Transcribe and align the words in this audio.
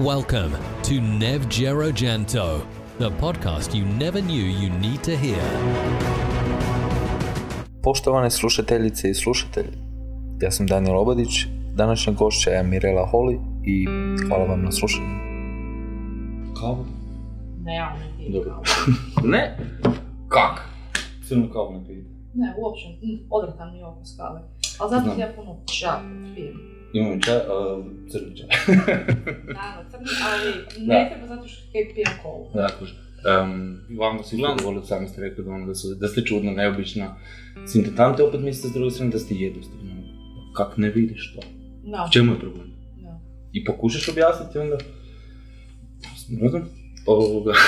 Welcome 0.00 0.52
to 0.84 0.94
Nev 0.94 1.50
Gero 1.50 1.92
Janto, 1.92 2.66
the 2.98 3.10
podcast 3.10 3.74
you 3.74 3.84
never 3.84 4.22
knew 4.22 4.44
you 4.44 4.70
need 4.70 5.02
to 5.02 5.10
hear. 5.10 5.42
Poštovane 7.82 8.30
slušateljice 8.30 9.10
i 9.10 9.14
slušatelji, 9.14 9.72
ja 10.42 10.50
sam 10.50 10.66
Daniel 10.66 10.98
Obadić, 10.98 11.46
današnja 11.74 12.12
gošća 12.12 12.50
je 12.50 12.62
Mirela 12.62 13.06
Holi 13.06 13.40
i 13.64 13.86
hvala 14.28 14.44
vam 14.44 14.62
na 14.62 14.72
slušanju. 14.72 15.08
Kavu? 16.60 16.84
Ne, 17.62 17.74
ja 17.74 17.96
ne 17.98 18.16
pijem 18.16 18.32
Dobro. 18.32 18.62
Ne? 19.32 19.56
Kak? 20.28 20.68
Crnu 21.28 21.48
kavu 21.52 21.72
ne 21.72 21.86
pijete. 21.86 22.10
Ne, 22.34 22.54
uopće, 22.58 22.88
mm, 22.88 23.26
odvratan 23.30 23.72
mi 23.72 23.78
je 23.78 23.86
okus 23.86 24.16
kave. 24.16 24.40
Ali 24.78 24.90
zato 24.90 25.20
ja 25.20 25.32
puno 25.36 25.56
čaj 25.66 26.00
pijem. 26.34 26.79
Imam 26.92 27.20
čaj, 27.20 27.36
a 27.36 27.82
crni 28.08 28.36
čaj. 28.36 28.48
Naravno, 29.56 29.90
crni, 29.90 30.06
ali 30.24 30.52
Da. 30.78 30.94
ne 30.94 31.10
treba 31.10 31.26
zato 31.28 31.48
što 31.48 31.72
kaj 31.72 31.94
pijem 31.94 32.12
kolu. 32.22 32.46
da, 32.54 32.68
kuž. 32.78 32.90
Um, 33.22 33.78
vama 33.98 34.22
su 34.22 34.36
uglavnom 34.36 34.64
vole, 34.64 34.86
sami 34.86 35.08
ste 35.08 35.20
rekli 35.20 35.44
da, 35.44 35.50
ono, 35.50 35.66
da, 35.66 35.74
su, 35.74 35.94
da 35.94 36.08
ste 36.08 36.22
čudna, 36.22 36.52
neobična. 36.52 37.16
S 37.66 37.74
intentante 37.74 38.22
opet 38.22 38.40
mislite 38.40 38.68
s 38.68 38.72
druge 38.72 38.90
strane 38.90 39.10
da 39.10 39.18
ste 39.18 39.34
jednostavno. 39.34 39.90
Kak 40.56 40.76
ne 40.76 40.90
vidiš 40.90 41.34
to? 41.34 41.40
No, 41.84 42.04
U 42.04 42.12
čemu 42.12 42.32
je 42.32 42.38
problem? 42.38 42.70
no. 42.96 43.20
I 43.52 43.64
pokušaš 43.64 44.08
objasniti 44.08 44.58
onda? 44.58 44.78
Ne 46.30 46.48
znam. 46.48 46.68
Ovoga. 47.06 47.52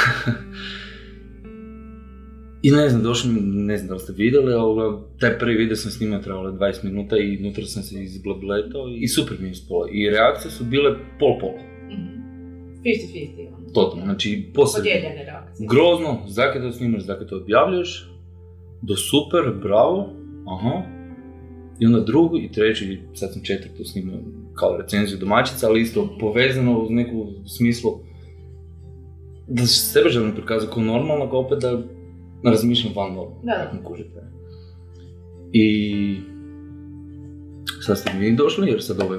I 2.62 2.70
ne 2.70 2.88
znam, 2.88 3.02
došli 3.02 3.30
mi, 3.32 3.40
ne 3.40 3.76
znam 3.76 3.88
da 3.88 3.94
li 3.94 4.00
ste 4.00 4.12
vidjeli, 4.12 4.54
ovoga, 4.54 4.98
taj 5.20 5.38
prvi 5.38 5.54
video 5.54 5.76
sam 5.76 5.90
snimao 5.90 6.18
trebalo 6.20 6.48
je 6.48 6.54
20 6.54 6.84
minuta 6.84 7.16
i 7.18 7.38
unutra 7.38 7.64
sam 7.64 7.82
se 7.82 8.02
izblabletao 8.02 8.88
i 8.96 9.08
super 9.08 9.36
mi 9.40 9.46
je 9.48 9.52
ispalo. 9.52 9.88
I 9.92 10.10
reakcije 10.10 10.50
su 10.52 10.64
bile 10.64 10.90
pol-pol, 11.20 11.52
Mhm. 11.92 12.22
50-50, 12.84 13.48
ono. 13.48 13.66
totalno, 13.74 14.04
znači 14.04 14.50
poslije. 14.54 14.80
Podijeljene 14.82 15.24
reakcije. 15.24 15.66
Grozno, 15.68 16.18
zakaj 16.28 16.60
to 16.60 16.72
snimaš, 16.72 17.02
zakaj 17.02 17.26
to 17.26 17.36
objavljuješ, 17.36 18.10
do 18.82 18.96
super, 18.96 19.40
bravo, 19.62 20.08
aha. 20.48 20.82
I 21.80 21.86
onda 21.86 22.00
drugu 22.00 22.38
i 22.38 22.52
treću, 22.52 22.84
i 22.84 22.98
sad 23.14 23.32
sam 23.32 23.42
četvrtu 23.44 23.84
snimao 23.84 24.18
kao 24.54 24.76
recenziju 24.76 25.18
domaćica, 25.18 25.66
ali 25.66 25.80
isto 25.80 26.16
povezano 26.20 26.78
uz 26.78 26.90
neku 26.90 27.26
smislu 27.46 27.90
da 29.48 29.66
sebe 29.66 30.08
želim 30.08 30.32
prikazati 30.34 30.72
kao 30.74 30.82
normalno, 30.82 31.30
kao 31.30 31.40
opet 31.40 31.58
da 31.58 31.82
razmišljam 32.50 32.92
van 32.96 33.14
normalno, 33.14 33.40
Da, 33.42 33.70
kako 33.70 33.88
kužite. 33.88 34.22
I 35.52 36.16
sad 37.80 37.98
ste 37.98 38.12
mi 38.18 38.36
došli, 38.36 38.68
jer 38.68 38.82
sad 38.82 39.00
ove 39.00 39.18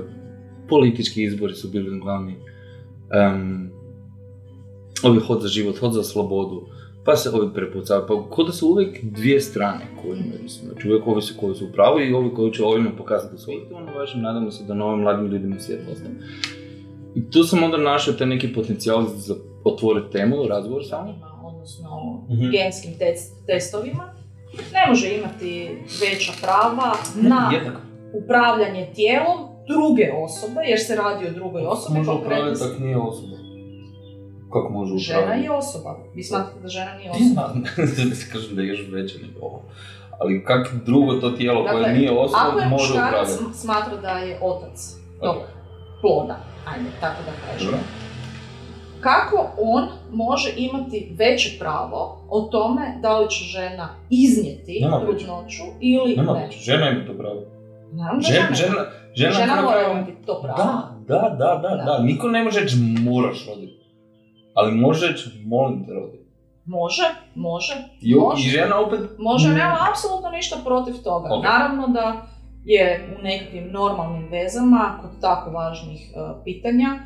politički 0.69 1.23
izbori 1.23 1.53
su 1.53 1.69
bili 1.69 1.99
glavni. 1.99 2.35
Em, 3.11 3.71
ovi 5.03 5.19
hod 5.19 5.41
za 5.41 5.47
život, 5.47 5.77
hod 5.77 5.93
za 5.93 6.03
slobodu, 6.03 6.67
pa 7.05 7.15
se 7.15 7.29
ovi 7.29 7.53
prepucavaju, 7.53 8.07
pa 8.07 8.29
kod 8.29 8.45
da 8.45 8.51
su 8.51 8.67
uvijek 8.67 9.03
dvije 9.03 9.41
strane 9.41 9.87
koje 10.01 10.19
imaju, 10.19 10.39
mislim, 10.43 10.69
znači 10.69 10.87
uvijek 10.87 11.07
ovi 11.07 11.21
su 11.21 11.33
koji 11.39 11.55
su 11.55 11.65
u 11.65 11.71
pravu 11.73 11.99
i 11.99 12.13
ovi 12.13 12.33
koji 12.35 12.53
će 12.53 12.63
ovime 12.63 12.97
pokazati 12.97 13.37
svoj 13.37 13.55
ono 13.71 13.99
vašem, 13.99 14.21
nadamo 14.21 14.51
se 14.51 14.63
da 14.63 14.73
novim 14.73 15.01
mladim 15.01 15.31
ljudima 15.31 15.59
svjetlo 15.59 15.93
ostane. 15.93 16.15
I 17.15 17.31
tu 17.31 17.43
sam 17.43 17.63
onda 17.63 17.77
našao 17.77 18.13
taj 18.13 18.27
neki 18.27 18.53
potencijal 18.53 19.05
za 19.15 19.35
otvoriti 19.63 20.11
temu, 20.11 20.47
razgovor 20.47 20.83
samo. 20.89 21.32
Odnosno 21.63 22.25
Mhm. 22.29 22.51
genskim 22.51 22.93
test- 22.93 23.45
testovima, 23.47 24.03
ne 24.73 24.83
može 24.89 25.07
imati 25.11 25.51
veća 26.01 26.31
prava 26.41 26.93
na 27.15 27.51
upravljanje 28.15 28.89
tijelom 28.95 29.37
druge 29.67 30.11
osobe, 30.15 30.61
jer 30.63 30.79
se 30.79 30.95
radi 30.95 31.27
o 31.27 31.31
drugoj 31.31 31.61
osobi. 31.63 31.99
Može 31.99 32.11
upravljati 32.11 32.59
tak 32.59 32.79
nije 32.79 32.97
osoba. 32.99 33.37
Kako 34.53 34.69
može 34.71 34.97
Žena 34.97 35.19
upravljati? 35.19 35.43
je 35.43 35.51
osoba. 35.53 35.97
Vi 36.15 36.23
smatrate 36.23 36.59
da 36.59 36.67
žena 36.67 36.93
nije 36.93 37.11
osoba? 37.11 37.53
kažem 38.33 38.55
da 38.55 38.61
je 38.61 38.67
još 38.67 38.87
veće 38.89 39.17
nego 39.17 39.39
ovo. 39.41 39.61
Ali 40.19 40.45
kak 40.45 40.73
drugo 40.85 41.13
to 41.13 41.29
tijelo 41.31 41.63
koje 41.63 41.77
Dakle, 41.77 41.93
nije 41.93 42.09
Ako 42.09 42.19
osoba 42.19 42.61
je 42.61 42.69
može 42.69 42.83
muškarac 42.85 43.29
upravljati? 43.29 43.57
smatra 43.57 43.95
da 43.97 44.09
je 44.09 44.39
otac 44.41 44.95
tog 45.21 45.35
ploda, 46.01 46.37
ajde 46.65 46.89
tako 46.99 47.21
da 47.23 47.31
kažem, 47.45 47.65
Dobro. 47.67 47.79
Kako 49.03 49.47
on 49.57 49.83
može 50.11 50.53
imati 50.57 51.15
veće 51.19 51.59
pravo 51.59 52.25
o 52.29 52.41
tome 52.41 52.81
da 53.01 53.19
li 53.19 53.29
će 53.29 53.43
žena 53.43 53.89
iznijeti 54.09 54.79
Nema 54.81 54.99
trudnoću 54.99 55.63
ili 55.79 56.15
Nema 56.15 56.33
ne? 56.33 56.49
žena 56.51 56.89
ima 56.89 57.05
to 57.05 57.13
pravo. 57.17 57.41
Naravno 57.91 58.21
da 58.21 58.27
Žena, 58.33 58.47
žena, 58.53 58.55
žena, 58.55 58.85
žena, 59.15 59.31
žena 59.31 59.55
na 59.55 59.61
mora 59.61 59.91
imati 59.91 60.11
to 60.25 60.41
pravo. 60.41 60.57
Da, 60.57 60.93
da, 61.07 61.35
da, 61.39 61.59
da, 61.61 61.75
Da. 61.75 61.83
da. 61.83 62.03
Niko 62.03 62.27
ne 62.27 62.43
može 62.43 62.59
reći 62.59 62.75
moraš 63.01 63.47
roditi. 63.47 63.83
Ali 64.53 64.71
može 64.71 65.07
reći 65.07 65.29
molim 65.45 65.85
te 65.85 65.93
roditi. 65.93 66.23
Može, 66.65 67.03
može, 67.35 67.73
I, 68.01 68.15
može. 68.15 68.47
I 68.47 68.49
žena 68.49 68.79
opet... 68.79 68.99
Može, 69.17 69.49
nema 69.49 69.77
apsolutno 69.89 70.29
ništa 70.29 70.55
protiv 70.65 70.93
toga. 71.03 71.29
Naravno 71.43 71.87
da 71.87 72.21
je 72.65 73.15
u 73.19 73.23
nekakvim 73.23 73.71
normalnim 73.71 74.27
vezama, 74.31 74.97
kod 75.01 75.09
tako 75.21 75.49
važnih 75.51 76.01
e, 76.15 76.43
pitanja, 76.43 76.99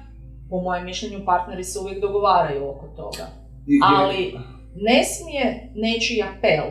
po 0.50 0.62
mojem 0.62 0.86
mišljenju 0.86 1.26
partneri 1.26 1.64
se 1.64 1.80
uvijek 1.80 2.02
dogovaraju 2.02 2.70
oko 2.70 2.88
toga. 2.88 3.28
Ali 3.84 4.34
ne 4.76 5.04
smije 5.04 5.72
nečiji 5.76 6.24
apel 6.24 6.66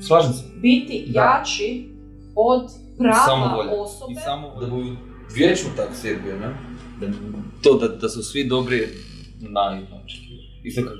Slažem 0.00 0.32
se. 0.32 0.44
biti 0.62 1.04
Da. 1.08 1.20
jači 1.20 1.88
od 2.36 2.62
prava 2.98 3.26
Samovolja. 3.26 3.72
osobe. 3.72 4.12
I 4.12 4.16
samo 4.16 4.60
da 4.60 4.66
budu 4.66 4.96
vječno 5.36 5.68
tak 5.76 5.88
Srbije, 5.92 6.34
ne? 6.34 6.48
Da, 7.00 7.06
to 7.62 7.78
da, 7.78 7.88
da 7.88 8.08
su 8.08 8.22
svi 8.22 8.44
dobri 8.44 8.78
na. 9.40 9.80
I 10.64 10.70
sad 10.70 10.84
kad 10.84 10.94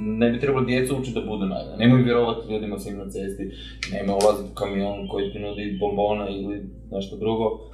ne 0.00 0.30
bi 0.30 0.40
trebalo 0.40 0.64
djecu 0.64 0.96
učiti 0.96 1.14
da 1.14 1.26
budu 1.26 1.46
najbolji. 1.46 1.78
Nemoj 1.78 2.02
vjerovati 2.02 2.52
ljudima 2.52 2.78
svim 2.78 2.98
na 2.98 3.04
cesti, 3.04 3.50
nemoj 3.92 4.14
ulaziti 4.14 4.50
u 4.52 4.54
kamion 4.54 5.08
koji 5.08 5.32
ti 5.32 5.38
nudi 5.38 5.78
bombone 5.80 6.26
ili 6.30 6.62
nešto 6.90 7.16
drugo. 7.16 7.70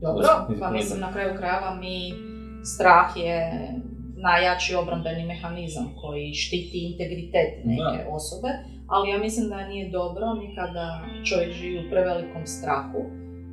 Dobro, 0.00 0.26
pa 0.60 0.70
mislim, 0.70 1.00
na 1.00 1.12
kraju 1.12 1.36
krajeva 1.36 1.74
mi 1.74 2.12
strah 2.64 3.16
je 3.16 3.52
najjači 4.16 4.74
obrambeni 4.74 5.26
mehanizam 5.26 5.94
koji 6.00 6.34
štiti 6.34 6.78
integritet 6.92 7.64
neke 7.64 8.08
osobe, 8.10 8.48
ali 8.86 9.10
ja 9.10 9.18
mislim 9.18 9.48
da 9.48 9.68
nije 9.68 9.90
dobro 9.90 10.34
ni 10.34 10.54
kada 10.56 11.00
čovjek 11.24 11.52
živi 11.52 11.86
u 11.86 11.90
prevelikom 11.90 12.46
strahu, 12.46 13.00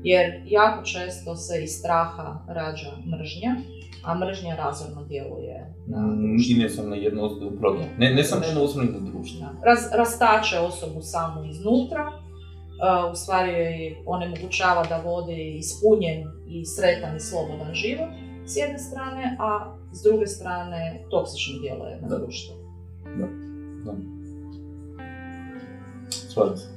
jer 0.04 0.42
jako 0.46 0.84
često 0.84 1.36
se 1.36 1.64
iz 1.64 1.70
straha 1.70 2.46
rađa 2.48 2.92
mržnja, 3.12 3.56
a 4.04 4.16
mržnja 4.16 4.56
razorno 4.56 5.04
djeluje 5.04 5.74
na 5.88 5.98
Mm, 5.98 6.38
I 6.50 6.54
ne 6.54 6.70
sam 6.70 6.90
na 6.90 6.96
jednu 6.96 7.24
osobu 7.24 7.56
upravo. 7.56 7.75
Ne, 7.98 8.14
ne 8.14 8.24
sam 8.24 8.40
na 8.40 8.46
jednu 8.46 8.64
osobu 8.64 8.86
nego 8.86 9.00
društvo. 9.00 9.48
Raz, 9.64 9.80
rastače 9.94 10.60
osobu 10.60 11.02
samu 11.02 11.46
iznutra, 11.46 12.12
u 13.12 13.16
stvari 13.16 13.52
joj 13.52 13.96
onemogućava 14.06 14.84
da 14.90 14.98
vodi 14.98 15.56
ispunjen 15.58 16.24
i 16.48 16.66
sretan 16.66 17.16
i 17.16 17.20
slobodan 17.20 17.74
život 17.74 18.10
s 18.46 18.58
jedne 18.58 18.80
strane, 18.80 19.38
a 19.40 19.76
s 19.92 20.04
druge 20.04 20.28
strane 20.28 21.04
toksično 21.12 21.60
djeluje 21.62 22.02
na 22.02 22.08
Da. 22.08 22.18
društvo. 22.18 22.56
Da. 23.18 23.94
Slažem 26.10 26.58
se. 26.58 26.68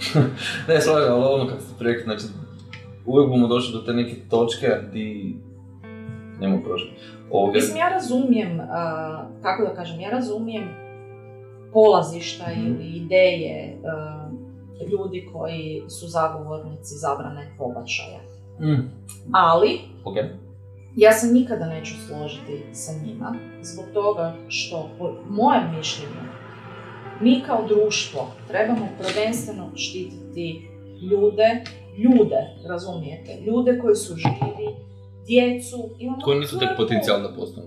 ne, 0.68 0.80
slažem, 0.80 1.12
ali 1.12 1.24
ono 1.24 1.46
kad 1.46 1.60
ste 1.62 1.84
rekli, 1.84 2.04
znači, 2.04 2.24
uvijek 3.06 3.30
bomo 3.30 3.48
došli 3.48 3.72
do 3.72 3.80
te 3.80 3.92
neke 3.92 4.16
točke 4.30 4.68
di 4.92 5.36
nemo 6.40 6.62
prošli. 6.62 6.90
Ovoga, 7.30 7.52
Mislim, 7.52 7.76
ja 7.76 7.88
razumijem, 7.88 8.60
uh, 8.60 8.66
kako 9.42 9.64
da 9.64 9.74
kažem, 9.74 10.00
ja 10.00 10.10
razumijem 10.10 10.68
polazišta 11.72 12.44
Mhm. 12.48 12.66
ili 12.66 12.96
ideje 12.96 13.76
uh, 13.76 14.40
ljudi 14.90 15.28
koji 15.32 15.82
su 15.90 16.06
zagovornici 16.08 16.94
zabrane 16.96 17.54
pobačaja. 17.58 18.20
mm, 18.60 18.90
Ali, 19.32 19.80
ok. 20.04 20.16
Ja 20.96 21.12
se 21.12 21.26
nikada 21.28 21.66
neću 21.66 21.94
složiti 21.98 22.62
sa 22.72 22.92
njima 22.96 23.34
zbog 23.62 23.84
toga 23.94 24.34
što, 24.48 24.88
po 24.98 25.10
mojem 25.28 25.76
mišljenju, 25.76 26.22
mi 27.20 27.42
kao 27.42 27.64
društvo 27.68 28.20
trebamo 28.48 28.88
prvenstveno 28.98 29.70
štititi 29.76 30.68
ljude, 31.02 31.64
ljude, 31.98 32.36
razumijete, 32.64 33.40
ljude 33.40 33.78
koji 33.78 33.96
su 33.96 34.14
živi, 34.16 34.68
djecu 35.26 35.76
i 35.98 36.08
ono 36.08 36.18
Koji 36.18 36.38
nisu 36.38 36.58
tek 36.58 36.68
hrpu, 36.68 36.82
potencijal 36.82 37.22
da 37.22 37.28
postanu. 37.30 37.66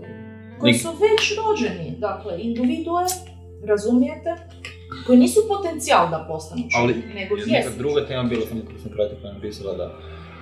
koji 0.60 0.74
Nik- 0.74 0.81
su 0.81 0.88
već 0.92 1.38
rođeni, 1.39 1.95
dakle, 2.00 2.42
individue, 2.42 3.04
razumijete, 3.68 4.31
koji 5.06 5.18
nisu 5.19 5.39
potencijal 5.48 6.10
da 6.10 6.25
postanu 6.30 6.63
Ali, 6.75 6.94
čovjek, 6.94 7.13
nego 7.15 7.36
neka 7.36 7.57
jesu. 7.57 7.77
druga 7.77 8.06
tema 8.06 8.24
bila, 8.24 8.45
samo 8.45 8.62
kad 8.71 8.81
sam 8.81 8.92
kratko 8.92 9.27
je 9.27 9.33
napisala 9.33 9.74
da 9.77 9.88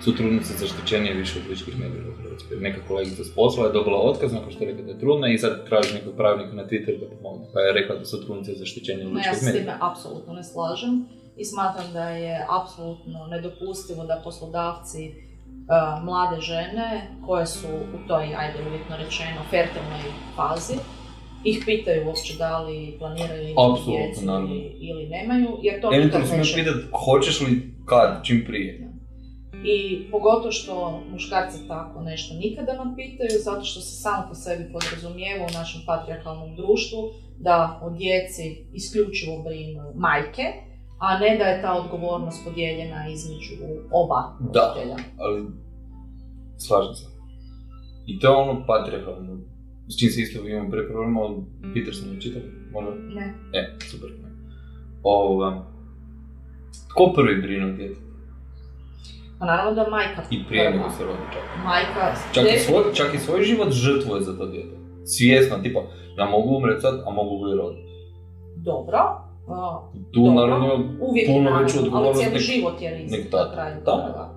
su 0.04 0.16
trudnice 0.16 0.54
zaštićenije 0.54 1.14
više 1.14 1.40
od 1.40 1.46
političkih 1.46 1.80
medija 1.80 2.02
u 2.10 2.22
Hrvatskoj. 2.24 2.58
Neka 2.60 2.80
kolegica 2.88 3.24
s 3.24 3.36
posla 3.36 3.66
je 3.66 3.74
dobila 3.74 3.98
otkaz 3.98 4.34
nakon 4.34 4.52
što 4.52 4.64
je 4.64 4.70
rekla 4.70 4.86
da 4.86 4.92
je 4.92 5.00
trudna 5.00 5.28
i 5.28 5.38
sad 5.38 5.66
traži 5.70 5.94
nekog 5.94 6.14
pravnika 6.18 6.54
na 6.54 6.64
Twitteru 6.64 7.00
da 7.00 7.06
pomogne. 7.24 7.46
Pa 7.54 7.60
je 7.60 7.74
rekla 7.74 7.96
da 7.96 8.06
su 8.06 8.26
trudnice 8.26 8.54
zaštićenije 8.54 9.06
od 9.08 9.14
No, 9.14 9.20
ja 9.20 9.24
političkih 9.24 9.40
se 9.40 9.44
s 9.44 9.48
medija. 9.54 9.64
time 9.64 9.78
apsolutno 9.92 10.34
ne 10.34 10.44
slažem 10.44 11.06
i 11.38 11.46
smatram 11.46 11.94
da 11.94 12.10
je 12.10 12.46
apsolutno 12.62 13.28
nedopustivo 13.28 14.06
da 14.06 14.22
poslodavci 14.24 15.02
uh, 15.10 16.04
mlade 16.04 16.42
žene 16.42 16.88
koje 17.28 17.46
su 17.48 17.68
u 17.68 18.08
toj, 18.08 18.26
ajde 18.38 18.58
uvjetno 18.70 18.98
rečeno, 18.98 19.42
fertilnoj 19.50 20.04
fazi, 20.36 20.74
ih 21.44 21.64
pitaju 21.66 22.08
uopće 22.08 22.38
da 22.38 22.60
li 22.60 22.96
planiraju 23.00 23.50
imati 23.50 23.82
djecu 23.86 24.26
ili, 24.26 24.78
ili 24.80 25.10
nemaju, 25.10 25.58
jer 25.62 25.82
to 25.82 25.90
nikad 25.92 26.22
neće... 26.38 26.56
pitati 26.56 26.80
hoćeš 27.06 27.42
li 27.42 27.74
kad, 27.86 28.24
čim 28.24 28.44
prije. 28.48 28.88
I 29.64 30.08
pogotovo 30.12 30.52
što 30.52 31.04
muškarci 31.12 31.68
tako 31.68 32.02
nešto 32.02 32.36
nikada 32.36 32.74
nam 32.74 32.96
pitaju, 32.96 33.30
zato 33.44 33.64
što 33.64 33.82
se 33.82 34.02
samo 34.02 34.28
po 34.30 34.36
sebi 34.36 34.74
podrazumijeva 34.74 35.46
u 35.46 35.54
našem 35.54 35.82
patriarhalnom 35.86 36.56
društvu 36.56 37.00
da 37.40 37.80
o 37.84 37.90
djeci 37.90 38.66
isključivo 38.74 39.44
brinu 39.44 39.84
majke, 39.96 40.44
a 41.00 41.20
ne 41.20 41.38
da 41.38 41.44
je 41.44 41.62
ta 41.62 41.74
odgovornost 41.74 42.46
podijeljena 42.46 43.10
između 43.10 43.54
oba 43.92 44.38
roditelja. 44.40 44.96
Da, 44.96 45.04
ali 45.18 45.46
slažem 46.58 46.96
se. 46.96 47.06
I 48.08 48.20
to 48.20 48.28
je 48.28 48.36
ono 48.36 48.66
patriarhalno, 48.68 49.38
s 49.92 50.00
čim 50.00 50.10
se 50.10 50.22
isto 50.22 50.48
imamo 50.48 50.70
pre 50.70 50.88
problema, 50.88 51.22
od 51.22 51.36
Peterson 51.74 52.14
je 52.14 52.22
čitao? 52.22 52.42
Možda? 52.72 52.92
Ne. 52.92 53.34
E, 53.54 53.80
super. 53.92 54.10
Ne. 54.10 54.30
Ovoga, 55.04 55.66
tko 56.90 57.14
prvi 57.16 57.42
brine 57.42 57.66
o 57.66 57.72
djetetu? 57.72 58.02
Pa 59.40 59.46
naravno 59.46 59.84
da 59.84 59.90
majka 59.90 60.22
I 60.30 60.44
prije 60.48 60.72
nego 60.72 60.90
se 60.90 61.04
rodi 61.04 61.26
čak. 61.34 61.44
Majka... 61.64 62.16
Čak 62.34 62.46
i, 62.56 62.60
svoj, 62.60 62.84
čak 62.94 63.14
i 63.14 63.18
svoj 63.18 63.44
život 63.44 63.72
žrtvuje 63.72 64.22
za 64.22 64.38
to 64.38 64.46
djete. 64.48 64.76
Svjesno, 65.06 65.58
tipa, 65.58 65.80
ja 66.18 66.26
mogu 66.26 66.56
umret 66.56 66.82
sad, 66.82 67.00
a 67.06 67.10
mogu 67.12 67.46
li 67.46 67.58
roditi. 67.58 67.88
Dobro. 68.56 69.00
Uh, 69.48 70.02
tu 70.14 70.34
naravno 70.34 70.68
uvijek 71.02 71.28
puno 71.28 71.58
veću 71.60 71.80
odgovornost. 71.80 72.20
Ali 72.20 72.40
cijeli 72.40 72.40
život 72.40 72.82
je 72.82 72.98
rizik 72.98 73.34
na 73.34 73.52
kraju 73.54 73.76
toga. 73.86 74.30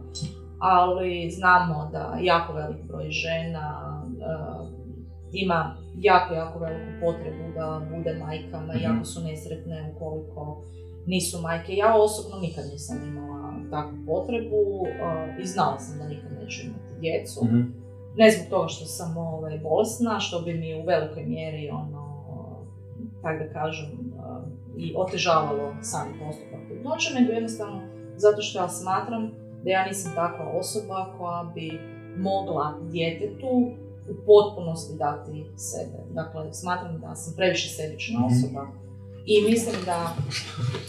Ali 0.59 1.31
znamo 1.31 1.91
da 1.93 2.19
jako 2.21 2.53
velik 2.53 2.85
broj 2.89 3.11
žena 3.11 4.03
uh, 4.05 4.84
ima 5.35 5.77
jako, 6.01 6.35
jako 6.35 6.59
veliku 6.59 6.91
potrebu 7.01 7.53
da 7.55 7.87
bude 7.97 8.15
majkama, 8.15 8.73
mm-hmm. 8.73 8.83
jako 8.83 9.05
su 9.05 9.21
nesretne 9.21 9.93
ukoliko 9.97 10.63
nisu 11.07 11.41
majke. 11.41 11.75
Ja 11.75 11.95
osobno 11.97 12.39
nikad 12.39 12.65
nisam 12.73 12.97
imala 13.09 13.55
takvu 13.71 13.97
potrebu 14.07 14.57
uh, 14.57 14.89
i 15.43 15.47
znala 15.47 15.79
sam 15.79 15.99
da 15.99 16.09
nikad 16.09 16.33
neću 16.43 16.67
imati 16.67 17.01
djecu. 17.01 17.45
mm 17.45 17.85
Ne 18.17 18.31
zbog 18.31 18.51
toga 18.51 18.69
što 18.69 18.85
sam 18.85 19.17
ovaj, 19.17 19.59
bolesna, 19.59 20.21
što 20.21 20.41
bi 20.41 20.55
mi 20.55 20.83
u 20.83 20.87
velikoj 20.87 21.25
mjeri 21.25 21.71
ono, 21.71 22.05
tako 23.23 23.45
da 23.45 23.53
kažem, 23.53 23.89
uh, 23.91 24.55
i 24.77 24.95
otežavalo 24.97 25.75
sami 25.83 26.13
postupak 26.27 26.61
trudnoće, 26.69 27.15
nego 27.15 27.33
jednostavno 27.33 27.81
zato 28.17 28.43
što 28.43 28.59
ja 28.59 28.69
smatram 28.69 29.31
da 29.65 29.71
ja 29.71 29.87
nisam 29.87 30.13
takva 30.15 30.47
osoba 30.61 31.15
koja 31.19 31.53
bi 31.55 31.81
mogla 32.17 32.79
djetetu 32.91 33.71
u 34.11 34.15
potpunosti 34.27 34.95
dati 34.99 35.47
sebe. 35.57 35.99
Dakle, 36.11 36.55
smatram 36.55 37.01
da 37.01 37.15
sam 37.15 37.35
previše 37.37 37.69
sebična 37.69 38.21
mhm. 38.21 38.27
osoba 38.27 38.67
i 39.27 39.43
mislim 39.43 39.77
da, 39.85 40.17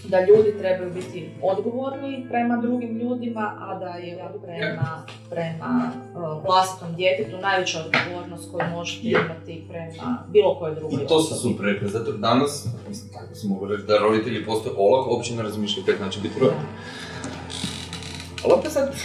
da 0.03 0.25
ljudi 0.25 0.57
trebaju 0.57 0.93
biti 0.93 1.29
odgovorni 1.41 2.25
prema 2.29 2.57
drugim 2.57 2.97
ljudima, 2.97 3.55
a 3.59 3.79
da 3.79 3.89
je 3.89 4.29
prema, 4.41 5.05
prema 5.29 5.91
uh, 6.15 6.45
vlastitom 6.45 6.95
djetetu 6.95 7.37
najveća 7.37 7.79
odgovornost 7.85 8.51
koju 8.51 8.69
možete 8.69 9.07
imati 9.07 9.65
prema 9.69 10.25
bilo 10.29 10.59
koje 10.59 10.75
drugoj 10.75 11.03
I 11.03 11.07
to 11.07 11.21
se 11.21 11.35
super 11.35 11.65
rekli, 11.65 11.89
zato 11.89 12.11
danas, 12.11 12.67
mislim 12.89 13.13
tako 13.13 13.35
se 13.35 13.47
mogu 13.47 13.65
reći, 13.67 13.83
da 13.87 13.97
roditelji 13.97 14.45
postoje 14.45 14.75
olako, 14.77 15.09
uopće 15.15 15.35
ne 15.35 15.43
razmišljaju 15.43 15.85
kako 15.85 15.97
znači 15.97 16.19
biti 16.21 16.39
roditelj. 16.39 16.67
Ali 18.43 18.53
opet 18.53 18.71
sad, 18.71 18.95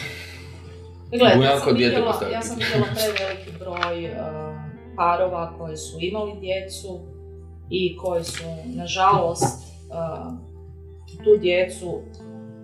Gledaj, 1.11 1.45
ja 1.45 1.61
sam, 1.61 1.77
vidjela, 1.77 2.21
ja 2.33 2.43
sam 2.43 2.59
vidjela 2.59 2.87
preveliki 2.97 3.51
broj 3.59 4.05
uh, 4.05 4.17
parova 4.97 5.59
koji 5.59 5.77
su 5.77 5.97
imali 6.01 6.41
djecu, 6.41 7.01
i 7.71 7.97
koji 7.97 8.25
su, 8.25 8.43
nažalost, 8.65 9.63
uh, 9.89 10.33
tu 11.25 11.41
djecu 11.41 12.01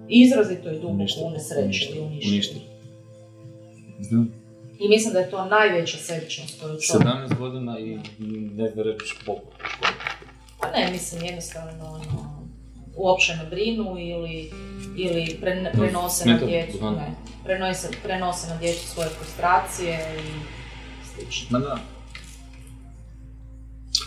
izrazito 0.08 0.70
i 0.70 0.80
duboko 0.80 1.20
unesrećili 1.24 1.98
i 1.98 2.00
uništili. 2.00 2.60
I 4.78 4.88
mislim 4.88 5.12
da 5.12 5.18
je 5.18 5.30
to 5.30 5.44
najveća 5.44 5.96
sebičnost 5.96 6.60
koju 6.60 6.74
to... 6.74 6.98
17 6.98 7.38
godina 7.38 7.78
i 7.78 7.98
ne 8.54 8.70
reći 8.76 9.16
pokup. 9.26 9.54
Pa 10.60 10.70
ne, 10.70 10.90
mislim 10.92 11.24
jednostavno 11.24 11.84
ono, 11.84 12.46
uopće 12.96 13.34
ne 13.34 13.46
brinu 13.50 13.96
ili, 13.98 14.50
ili 14.96 15.38
pre, 15.40 15.72
prenose 15.72 16.28
na 16.28 16.38
djecu, 16.46 16.90
ne, 16.90 17.14
prenose, 17.44 17.88
prenose 18.02 18.48
na 18.48 18.56
djecu 18.56 18.86
svoje 18.86 19.08
frustracije 19.08 19.98
i 20.18 20.40
slično. 21.14 21.58
Ma 21.58 21.64
da. 21.64 21.78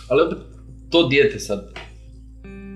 Ali 0.08 0.22
opet, 0.22 0.38
to 0.90 1.08
dijete 1.08 1.38
sad, 1.38 1.72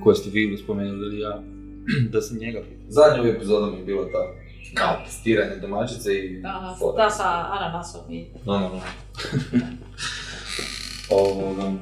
koje 0.02 0.16
ste 0.16 0.30
vi 0.30 0.58
spomenuli 0.64 1.06
ili 1.06 1.20
ja, 1.20 1.42
da 2.12 2.20
se 2.20 2.34
njega 2.34 2.60
pita. 2.60 2.84
Zadnja 2.88 3.30
epizoda 3.30 3.70
mi 3.70 3.78
je 3.78 3.84
bila 3.84 4.04
ta 4.04 4.44
kao 4.74 4.96
testiranje 5.04 5.56
domaćice 5.56 6.14
i... 6.14 6.40
Da, 6.40 6.76
da 6.96 7.10
sa 7.10 7.46
ananasom 7.50 8.00
i... 8.10 8.26
No, 8.44 8.58
no, 8.58 8.68
no. 8.68 8.80
Ovoga... 11.10 11.72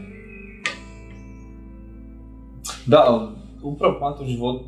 Da, 2.87 3.33
upravo 3.63 3.99
kvantum 3.99 4.27
život, 4.27 4.63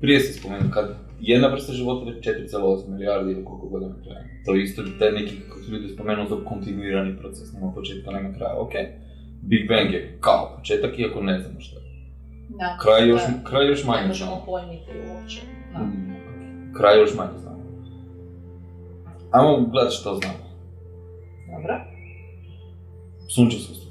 prije 0.00 0.20
se 0.20 0.32
spomenuo, 0.32 0.70
kad 0.70 0.94
jedna 1.20 1.48
vrsta 1.48 1.72
života 1.72 2.10
je 2.10 2.20
4,8 2.20 2.88
milijardi 2.88 3.32
ili 3.32 3.44
koliko 3.44 3.68
godina 3.68 3.94
traja. 4.04 4.24
To 4.44 4.54
je 4.54 4.62
isto 4.62 4.82
taj 4.98 5.12
neki, 5.12 5.40
kako 5.48 5.60
su 5.60 5.72
ljudi 5.72 5.94
spomenuli, 5.94 6.28
to 6.28 6.44
kontinuirani 6.44 7.16
proces, 7.18 7.52
nema 7.52 7.72
početka, 7.72 8.10
nema 8.10 8.32
kraja, 8.34 8.60
okej. 8.60 8.80
Okay 8.80 9.06
Big 9.42 9.68
Bang 9.68 9.92
je 9.92 10.18
kao 10.20 10.52
početak, 10.56 10.98
iako 10.98 11.20
ne 11.20 11.40
znamo 11.40 11.60
što 11.60 11.78
je. 11.78 11.86
Da, 12.48 12.78
kraj, 12.82 13.08
još, 13.08 13.20
da, 13.22 13.50
kraj 13.50 13.66
još 13.66 13.84
manje 13.84 14.02
Ne 14.02 14.08
možemo 14.08 14.42
pojmiti 14.46 14.90
uopće. 15.10 15.40
Da. 15.72 15.78
Mm, 15.78 16.72
kraj 16.76 17.00
još 17.00 17.14
manje 17.14 17.38
znamo. 17.38 17.62
Ajmo 19.30 19.66
gledati 19.70 19.96
što 19.96 20.14
znamo. 20.14 20.38
Dobro. 21.52 21.80
Sunče 23.28 23.56
sustav. 23.56 23.85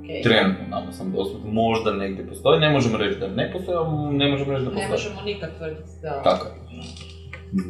Okay. 0.00 0.22
Trenutno 0.22 0.64
nama 0.70 0.92
sam 0.92 1.12
dostupno, 1.12 1.52
možda 1.52 1.92
negdje 1.92 2.26
postoji, 2.26 2.60
ne 2.60 2.70
možemo 2.70 2.96
reći 2.96 3.20
da 3.20 3.28
ne 3.28 3.52
postoji, 3.52 3.76
ali 3.76 4.16
ne 4.16 4.30
možemo 4.30 4.52
reći 4.52 4.64
da 4.64 4.70
postoji. 4.70 4.88
Ne 4.88 4.90
možemo 4.90 5.22
nikad 5.24 5.50
tvrditi 5.58 5.90
da... 6.02 6.22
Tako 6.22 6.46
je. 6.46 6.54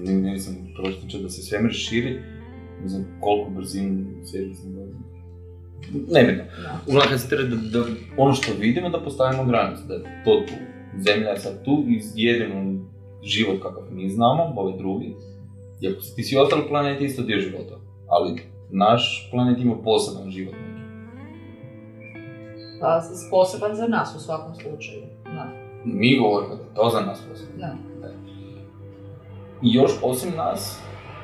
Ne, 0.04 0.30
ne 0.30 0.38
sam 0.38 0.54
prošli 0.76 1.22
da 1.22 1.28
se 1.28 1.42
svemir 1.42 1.72
širi, 1.72 2.20
ne 2.82 2.88
znam 2.88 3.18
koliko 3.20 3.50
brzinu 3.50 4.06
svjetli 4.24 4.54
sam 4.54 4.72
nebitno. 6.10 6.44
Uglavnom 6.86 7.18
se 7.18 7.36
da, 7.36 7.78
da 7.78 7.84
ono 8.16 8.34
što 8.34 8.52
vidimo 8.60 8.88
da 8.88 9.00
postavimo 9.00 9.44
granicu, 9.44 9.82
da 9.88 9.94
je 9.94 10.22
to 10.24 10.42
tu. 10.46 10.52
Zemlja 10.98 11.28
je 11.28 11.38
sad 11.38 11.64
tu 11.64 11.84
i 11.88 12.00
jedino 12.14 12.84
život 13.22 13.62
kakav 13.62 13.82
mi 13.90 14.08
znamo, 14.08 14.52
ovaj 14.56 14.78
drugi, 14.78 15.14
iako 15.80 16.00
ti 16.16 16.22
svi 16.22 16.36
ostali 16.36 16.62
planeti 16.68 17.04
isto 17.04 17.22
dio 17.22 17.40
života, 17.40 17.78
ali 18.08 18.40
naš 18.70 19.28
planet 19.30 19.58
ima 19.58 19.76
poseban 19.84 20.30
život. 20.30 20.54
Pa, 22.82 23.02
poseban 23.30 23.74
za 23.74 23.86
nas 23.86 24.14
u 24.16 24.20
svakom 24.20 24.54
slučaju, 24.54 25.02
da. 25.24 25.46
Mi 25.84 26.18
govorimo 26.18 26.56
da 26.56 26.74
to 26.74 26.90
za 26.90 27.00
nas 27.00 27.18
poseban. 27.30 27.58
Da. 27.58 28.08
I 29.62 29.74
još 29.74 29.92
osim 30.02 30.32
nas, 30.36 30.80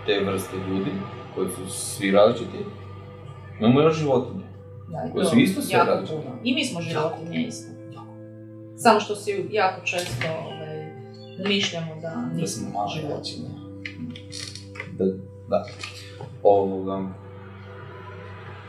te 0.07 0.25
vrste 0.25 0.57
ljudi, 0.57 0.91
koji 1.35 1.49
su 1.49 1.71
svi 1.71 2.11
različiti, 2.11 2.59
imamo 3.61 3.81
još 3.81 3.99
životinje. 3.99 4.45
Da, 4.89 5.13
koje 5.13 5.25
su 5.25 5.39
isto 5.39 5.63
sve 5.63 5.81
puno. 6.09 6.39
I 6.45 6.55
mi 6.55 6.65
smo 6.65 6.81
životinje 6.81 7.47
isto. 7.47 7.73
Samo 8.77 9.01
što 9.01 9.17
si 9.17 9.49
jako 9.51 9.85
često 9.85 10.27
ovaj, 10.47 10.93
mišljamo 11.49 11.93
da 12.03 12.27
nismo 12.35 12.69
da 12.71 13.01
životinje. 13.01 13.49
Da, 14.99 15.05
da. 15.49 15.67
Ovoga. 16.43 17.09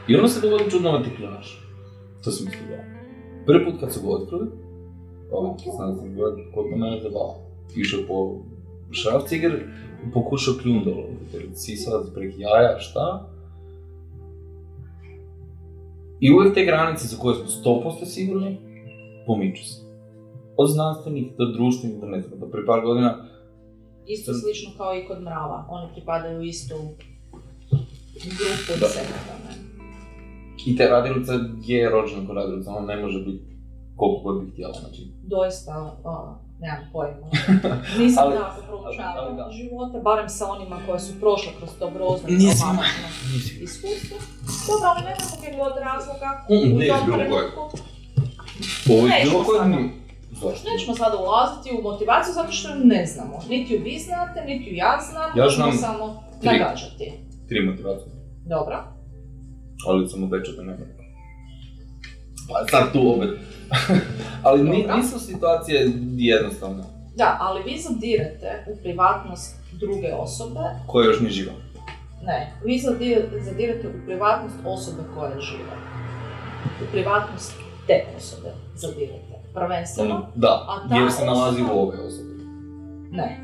I 0.07 0.15
onda 0.15 0.27
se 0.27 0.41
dogodi 0.41 0.71
čudnovati 0.71 1.15
kljunaš. 1.15 1.68
To 2.23 2.31
sam 2.31 2.45
mislio 2.45 2.77
da. 2.77 2.83
Prvi 3.45 3.65
put 3.65 3.79
kad 3.79 3.93
su 3.93 4.01
ga 4.01 4.07
otkrili, 4.09 4.47
ovaj, 5.31 5.53
sam 5.77 6.15
gledao 6.15 6.51
kod 6.53 6.65
mene 6.65 7.01
zabava. 7.01 7.35
Išao 7.75 7.99
po 8.07 8.37
šrafciger 8.91 9.63
pokušao 10.13 10.53
kljun 10.61 10.83
dole. 10.83 11.03
Sisavac 11.53 12.07
prek 12.13 12.33
jaja, 12.37 12.79
šta? 12.79 13.29
I 16.19 16.31
uvijek 16.31 16.53
te 16.53 16.65
granice 16.65 17.07
za 17.07 17.17
koje 17.17 17.35
smo 17.35 17.45
100% 17.45 18.05
sigurni, 18.05 18.57
pomiču 19.25 19.63
se. 19.63 19.81
Od 20.57 20.69
znanstvenih 20.69 21.25
do 21.37 21.45
društvenih 21.45 21.99
do 21.99 22.07
ne 22.07 22.21
znam, 22.21 22.39
do 22.39 22.45
pre 22.45 22.65
par 22.65 22.81
godina. 22.81 23.25
Isto 24.07 24.33
slično 24.33 24.71
kao 24.77 24.95
i 24.95 25.07
kod 25.07 25.21
mrava, 25.21 25.67
oni 25.69 25.93
pripadaju 25.93 26.41
istu 26.41 26.75
grupu 28.13 28.73
insekata. 28.73 29.59
I 29.65 29.68
te 30.77 30.87
radilica 30.87 31.33
je 31.63 31.89
rođena 31.89 32.33
radilica, 32.33 32.71
ona 32.71 32.85
ne 32.85 33.01
može 33.01 33.19
biti 33.19 33.43
koliko 33.95 34.21
god 34.23 34.35
bi 34.39 34.51
htjela. 34.51 34.73
Znači. 34.73 35.01
Doista, 35.23 35.73
nemam 36.59 36.83
pojma. 36.93 37.27
Nisam 37.99 38.23
Ali- 38.23 38.35
tako 38.35 38.51
ali 38.55 38.65
proučavala 38.67 39.31
da. 39.31 39.51
živote, 39.51 39.99
barem 39.99 40.29
sa 40.29 40.45
onima 40.47 40.77
koje 40.85 40.99
su 40.99 41.19
prošle 41.19 41.51
kroz 41.57 41.69
to 41.79 41.89
grozno 41.89 42.27
traumatično 42.27 42.73
Nisi. 43.31 43.57
iskustvo. 43.65 44.17
Dobro, 44.67 44.87
ali 44.89 45.01
nema 45.03 45.23
kakvog 45.31 45.53
god 45.57 45.73
razloga 45.83 46.29
Mm, 46.49 46.75
u 46.75 46.79
tom 46.89 47.13
trenutku. 47.13 47.61
Ovo 48.91 49.07
je 49.07 49.13
bilo 49.23 49.43
koje. 49.43 49.89
Zašto? 50.33 50.69
Nećemo 50.69 50.95
sada 50.95 51.17
ulaziti 51.17 51.77
u 51.77 51.83
motivaciju 51.83 52.33
zato 52.33 52.51
što 52.51 52.69
ne 52.83 53.05
znamo. 53.05 53.35
Niti 53.49 53.73
ju 53.73 53.79
vi 53.83 53.99
znate, 53.99 54.37
niti 54.45 54.69
ju 54.69 54.75
ja 54.75 54.93
znam, 55.09 55.29
Ja 55.37 55.49
znam 55.49 55.71
samo 55.73 56.05
tri. 56.41 56.49
nagađati. 56.49 57.05
Tri 57.49 57.59
motivacije. 57.61 58.11
Dobro. 58.45 58.77
Ali 59.87 60.09
sam 60.09 60.23
obećao 60.23 60.53
da 60.53 60.61
nema. 60.63 60.77
Pa 62.49 62.67
sad 62.67 62.93
tu 62.93 63.13
opet. 63.13 63.29
ali 64.43 64.63
ni, 64.63 64.87
nisu 64.95 65.19
situacije 65.19 65.91
jednostavne, 66.17 66.83
Da, 67.15 67.37
ali 67.39 67.63
vi 67.63 67.79
zadirete 67.79 68.65
u 68.67 68.77
privatnost 68.77 69.55
druge 69.73 70.13
osobe. 70.13 70.59
koja 70.87 71.05
još 71.05 71.19
nije 71.19 71.31
živa. 71.31 71.51
Ne, 72.23 72.53
vi 72.65 72.73
zadir- 72.79 73.43
zadirete 73.43 73.87
u 73.87 74.05
privatnost 74.05 74.55
osobe 74.65 75.01
koja 75.15 75.29
je 75.29 75.41
živa. 75.41 75.75
U 76.81 76.91
privatnost 76.91 77.53
te 77.87 78.03
osobe 78.17 78.49
zadirete. 78.75 79.39
Prvenstveno, 79.53 80.15
Ono, 80.15 80.27
da, 80.35 80.47
A 80.67 80.89
ta 80.89 80.95
jer 80.95 81.11
se 81.11 81.25
nalazi 81.25 81.61
osoba- 81.61 81.73
u 81.73 81.79
ovoj 81.79 81.95
osobi. 81.97 82.43
ne. 83.11 83.39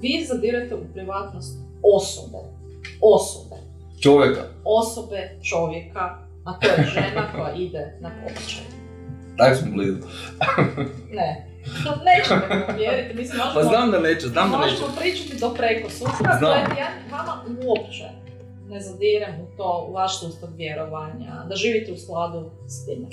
Vi 0.00 0.24
zadirete 0.28 0.74
u 0.74 0.92
privatnost 0.92 1.58
osobe. 1.96 2.38
Osobe. 3.02 3.43
Čovjeka, 4.04 4.42
Osobe 4.64 5.38
čovjeka, 5.42 6.04
a 6.44 6.58
to 6.60 6.68
je 6.68 6.86
žena 6.94 7.32
koja 7.32 7.52
ide 7.54 7.98
na 8.00 8.10
pobačaj. 8.10 8.64
tak 9.38 9.56
smo 9.56 9.70
blizu. 9.72 9.98
Ne. 11.18 11.30
Nećemo 12.04 12.40
me 12.48 12.74
uvjeriti, 12.74 13.14
mislim, 13.14 13.38
možemo, 13.38 13.54
Pa 13.54 13.62
znam 13.62 13.90
da 13.90 13.98
neće, 13.98 14.26
znam 14.26 14.50
da 14.50 14.58
neće. 14.58 14.70
možemo 14.70 14.88
pričati 15.00 15.40
do 15.40 15.54
preko 15.54 15.90
sutra, 15.90 16.36
Znam. 16.38 16.38
gledajte, 16.40 16.80
ja 16.80 16.88
vama 17.12 17.44
uopće 17.66 18.04
ne 18.68 18.80
zadirem 18.80 19.34
u 19.42 19.56
to, 19.56 19.86
u 19.88 19.92
vaš 19.92 20.20
sustav 20.20 20.48
vjerovanja, 20.56 21.44
da 21.48 21.56
živite 21.56 21.92
u 21.92 21.96
skladu 21.96 22.50
s 22.66 22.86
time. 22.86 23.06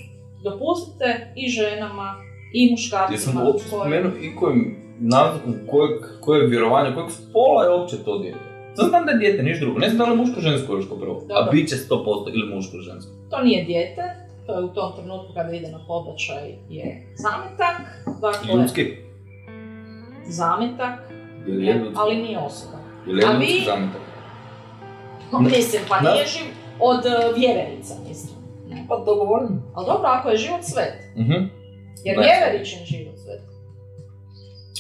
Dopustite 0.44 1.34
i 1.36 1.50
ženama, 1.50 2.16
i 2.54 2.72
muškarcima 2.72 3.14
Jesam 3.16 3.48
uopće 3.48 3.68
spomenuo 3.68 4.12
i 4.22 4.36
kojim 4.36 4.78
naznakom, 5.00 5.56
kojeg, 5.72 6.02
koje 6.22 6.48
vjerovanje, 6.48 6.96
kojeg 6.96 7.10
spola 7.12 7.64
je 7.64 7.70
uopće 7.70 7.98
to 8.06 8.18
dijete. 8.18 8.51
Sad 8.74 8.90
znam 8.90 9.06
da 9.06 9.12
je 9.12 9.18
dijete, 9.18 9.44
niš 9.44 9.60
drugo. 9.60 9.80
Ne 9.80 9.90
znam 9.90 9.98
da 9.98 10.04
li 10.06 10.12
je 10.12 10.18
muško 10.18 10.42
žensko 10.42 10.76
još 10.76 10.86
prvo. 10.90 11.18
A 11.20 11.28
Dobro. 11.30 11.52
bit 11.52 11.70
će 11.70 11.76
100% 11.78 11.96
ili 12.30 12.56
muško 12.56 12.76
ili 12.76 12.84
žensko. 12.84 13.12
To 13.30 13.42
nije 13.42 13.64
dijete, 13.64 14.02
to 14.46 14.54
je 14.54 14.64
u 14.64 14.70
tom 14.70 14.92
trenutku 14.96 15.34
kada 15.34 15.52
ide 15.52 15.68
na 15.68 15.80
pobačaj 15.88 16.48
je 16.70 16.86
zametak, 17.16 17.82
dakle, 18.22 18.54
Ljudski. 18.54 18.84
zametak, 20.28 21.00
Je 21.48 21.54
li 21.54 21.66
je 21.66 21.74
ljudski? 21.74 21.96
ali 21.98 22.16
nije 22.18 22.40
osoba. 22.40 22.78
Je 23.08 23.14
li 23.14 23.20
je 23.22 23.28
a 23.28 23.34
ljudski 23.34 23.54
vi- 23.54 23.66
zametak? 23.66 24.02
Mislim, 25.42 25.82
pa 25.90 26.00
Da. 26.00 26.14
nije 26.14 26.26
živ 26.28 26.48
od 26.82 27.04
vjerenica, 27.38 27.94
mislim. 28.08 28.36
Ne. 28.70 28.86
Pa 28.90 28.96
to 28.98 29.16
govorim. 29.16 29.64
Ali 29.74 29.86
dobro, 29.86 30.08
ako 30.08 30.30
je 30.30 30.38
život 30.38 30.64
svet, 30.64 30.94
Mhm. 31.16 31.40
jer 32.04 32.18
Ne. 32.18 32.24
vjeveričin 32.24 32.80
život 32.86 33.16
svet. 33.18 33.42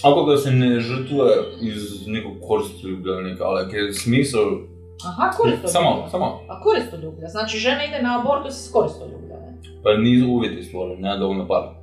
Ako 0.03 0.25
ga 0.25 0.37
se 0.37 0.51
ne 0.51 0.79
žrtvuje 0.79 1.33
iz 1.61 2.07
nekog 2.07 2.31
koristoljublja 2.47 3.21
neka, 3.21 3.43
ali 3.43 3.75
je 3.77 3.93
smisao... 3.93 4.41
Aha, 5.05 5.31
koristoljublja. 5.37 5.67
Samo, 5.67 6.07
samo. 6.11 6.25
A 6.49 6.61
koristoljublja, 6.61 7.27
znači 7.27 7.57
žena 7.57 7.85
ide 7.85 8.01
na 8.01 8.19
abortus 8.19 8.65
iz 8.65 8.71
koristoljublja, 8.71 9.35
ne? 9.39 9.59
Pa 9.83 9.93
nisu 9.93 10.27
uvjeti 10.29 10.63
stvoreni, 10.63 11.01
nema 11.01 11.17
dovoljno 11.17 11.47
para. 11.47 11.73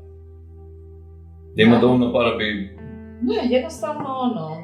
Da 1.56 1.62
ima 1.62 1.78
dovoljno 1.78 2.12
para 2.12 2.36
bi... 2.36 2.78
Ne, 3.22 3.38
jednostavno 3.56 4.08
ono, 4.26 4.56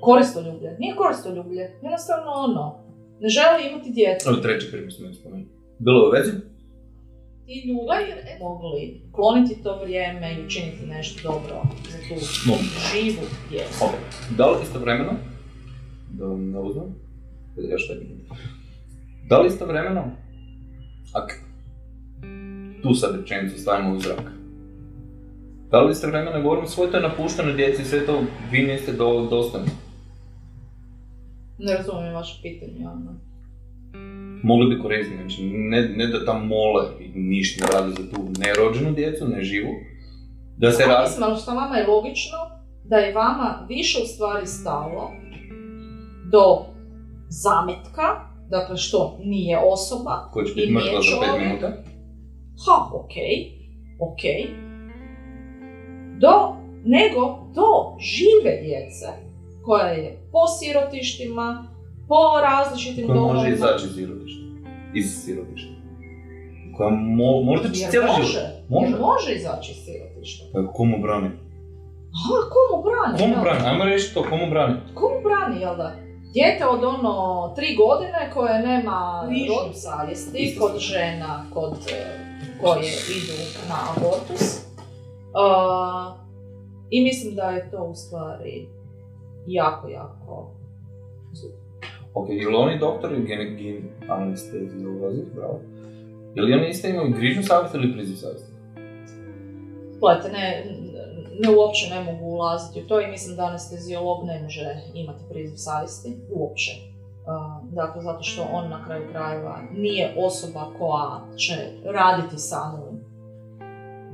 koristoljublje, 0.00 0.76
nije 0.78 0.96
koristoljublje, 0.96 1.62
jednostavno 1.82 2.30
ono, 2.30 2.78
ne 3.20 3.28
želi 3.28 3.70
imati 3.70 3.90
djecu. 3.90 4.28
Ali 4.28 4.42
treći 4.42 4.70
primjer 4.70 4.92
sam 4.92 5.06
ne 5.06 5.14
spomenuo. 5.14 5.48
Bilo 5.78 6.00
je 6.00 6.08
u 6.08 6.10
vezi? 6.10 6.32
Ti 7.46 7.68
ljudi 7.68 8.40
mogli 8.40 9.00
kloniti 9.12 9.62
to 9.62 9.80
vrijeme 9.82 10.34
i 10.34 10.46
učiniti 10.46 10.86
nešto 10.86 11.22
dobro 11.22 11.62
za 11.90 11.98
tu 11.98 12.20
živu 12.92 13.22
djecu. 13.50 13.84
Ok. 13.84 13.90
Da 14.36 14.46
li 14.46 14.62
istovremeno, 14.62 15.12
da 16.10 16.26
vam 16.26 16.50
ne 16.50 16.58
uzmem, 16.58 16.94
još 17.56 17.88
taj 17.88 17.96
Da 19.28 19.38
li 19.38 19.48
istovremeno, 19.48 20.04
ak 21.12 21.32
tu 22.82 22.94
sad 22.94 23.20
rečenicu 23.20 23.58
stavimo 23.58 23.94
u 23.94 24.00
zrak, 24.00 24.30
da 25.70 25.80
li 25.80 25.92
istovremeno 25.92 26.42
govorimo 26.42 26.66
svoje 26.66 26.90
to 26.90 26.96
je 26.96 27.02
napušteno 27.02 27.52
djeci 27.52 27.82
i 27.82 27.84
sve 27.84 28.06
to 28.06 28.22
vi 28.50 28.62
niste 28.62 28.92
do, 28.92 29.26
dostojni? 29.30 29.68
Ne 31.58 31.76
razumijem 31.76 32.14
vaše 32.14 32.42
pitanje, 32.42 32.88
ono. 32.88 33.33
Mogli 34.44 34.74
bi 34.74 34.82
koristiti, 34.82 35.16
znači 35.16 35.42
ne, 35.42 35.82
ne 35.96 36.06
da 36.06 36.24
tam 36.24 36.46
mole 36.46 36.84
i 37.00 37.18
ništa 37.18 37.66
ne 37.66 37.72
rade 37.72 37.90
za 37.90 38.10
tu 38.10 38.20
nerođenu 38.38 38.92
djecu, 38.92 39.28
ne 39.28 39.42
živu, 39.42 39.70
da 40.56 40.70
se 40.72 40.82
radi... 40.86 41.02
Mislim, 41.08 41.22
ali 41.24 41.40
što 41.40 41.50
vama 41.54 41.76
je 41.76 41.86
logično 41.86 42.38
da 42.84 42.96
je 42.96 43.14
vama 43.14 43.66
više 43.68 43.98
u 44.02 44.06
stvari 44.06 44.46
stalo 44.46 45.10
do 46.32 46.44
zametka, 47.28 48.06
dakle 48.50 48.76
što 48.76 49.18
nije 49.24 49.58
osoba, 49.58 50.30
Koja 50.32 50.46
će 50.46 50.54
biti 50.54 50.72
mrtva 50.72 51.02
za 51.02 51.20
pet 51.20 51.28
čovjek. 51.28 51.46
minuta. 51.46 51.68
ha, 52.66 52.76
ok, 52.92 53.14
ok, 54.00 54.22
do, 56.20 56.54
nego 56.84 57.20
do 57.54 57.98
žive 57.98 58.60
djece 58.62 59.06
koja 59.64 59.86
je 59.86 60.28
po 60.32 60.38
sirotištima, 60.46 61.73
po 62.08 62.40
različitim 62.42 63.06
koja 63.06 63.20
može 63.20 63.50
izaći 63.50 63.86
iz 63.86 63.94
sirotišta. 63.94 64.42
Iz 64.94 65.24
sirotišta. 65.24 65.72
Koja 66.76 66.90
mo, 66.90 67.42
možda 67.42 67.68
će 67.68 67.80
Jer 67.80 67.90
cijeli 67.90 68.06
može, 68.06 68.22
život. 68.22 68.44
može. 68.68 68.86
Može. 68.86 68.90
Jer 68.90 69.00
može 69.00 69.32
izaći 69.34 69.72
iz 69.72 69.78
sirotišta. 69.84 70.44
Pa 70.52 70.72
komu 70.72 70.98
brani? 71.02 71.30
Aha, 72.16 72.38
komu 72.54 72.82
brani? 72.82 73.18
Komu 73.18 73.44
brani? 73.44 73.66
Ajmo 73.68 73.84
reći 73.84 74.14
to, 74.14 74.22
komu 74.22 74.50
brani? 74.50 74.74
Komu 74.94 75.16
brani, 75.24 75.60
jel 75.60 75.76
da? 75.76 75.92
Dijete 76.32 76.66
od 76.66 76.84
ono 76.84 77.48
tri 77.56 77.76
godine 77.76 78.30
koje 78.34 78.58
nema 78.62 79.28
rodu 79.48 79.74
savjesti, 79.74 80.38
Isto 80.38 80.60
kod 80.60 80.78
žena 80.78 81.44
kod, 81.54 81.72
e, 81.92 82.04
koje 82.62 82.92
idu 83.16 83.32
na 83.68 83.76
abortus. 83.96 84.64
Uh, 85.34 86.24
I 86.90 87.04
mislim 87.04 87.34
da 87.34 87.42
je 87.42 87.70
to 87.70 87.84
u 87.84 87.94
stvari 87.94 88.68
jako, 89.46 89.88
jako. 89.88 90.50
Ok, 92.14 92.28
ili 92.30 92.54
oni 92.54 92.78
doktori, 92.78 93.24
gen, 93.26 93.56
gen, 93.56 93.90
anesteziolozi, 94.08 95.22
bravo. 95.34 95.60
Ili 96.34 96.52
oni 96.52 96.68
isto 96.68 96.88
imaju 96.88 97.14
grižnu 97.16 97.42
savjest 97.42 97.74
ili 97.74 97.92
priziv 97.92 98.16
savjesti? 98.16 98.52
Gledajte, 100.00 100.28
ne, 100.32 100.64
ne 101.40 101.56
uopće 101.56 101.90
ne 101.90 102.12
mogu 102.12 102.24
ulaziti 102.24 102.80
u 102.80 102.86
to 102.86 103.00
i 103.00 103.06
mislim 103.06 103.36
da 103.36 103.44
anesteziolog 103.44 104.26
ne 104.26 104.42
može 104.42 104.76
imati 104.94 105.24
priziv 105.30 105.56
savjesti, 105.56 106.16
uopće. 106.30 106.70
Dakle, 107.72 108.02
zato 108.02 108.22
što 108.22 108.42
on 108.52 108.68
na 108.68 108.84
kraju 108.84 109.08
krajeva 109.12 109.58
nije 109.72 110.14
osoba 110.18 110.66
koja 110.78 111.36
će 111.36 111.54
raditi 111.84 112.38
samu 112.38 112.84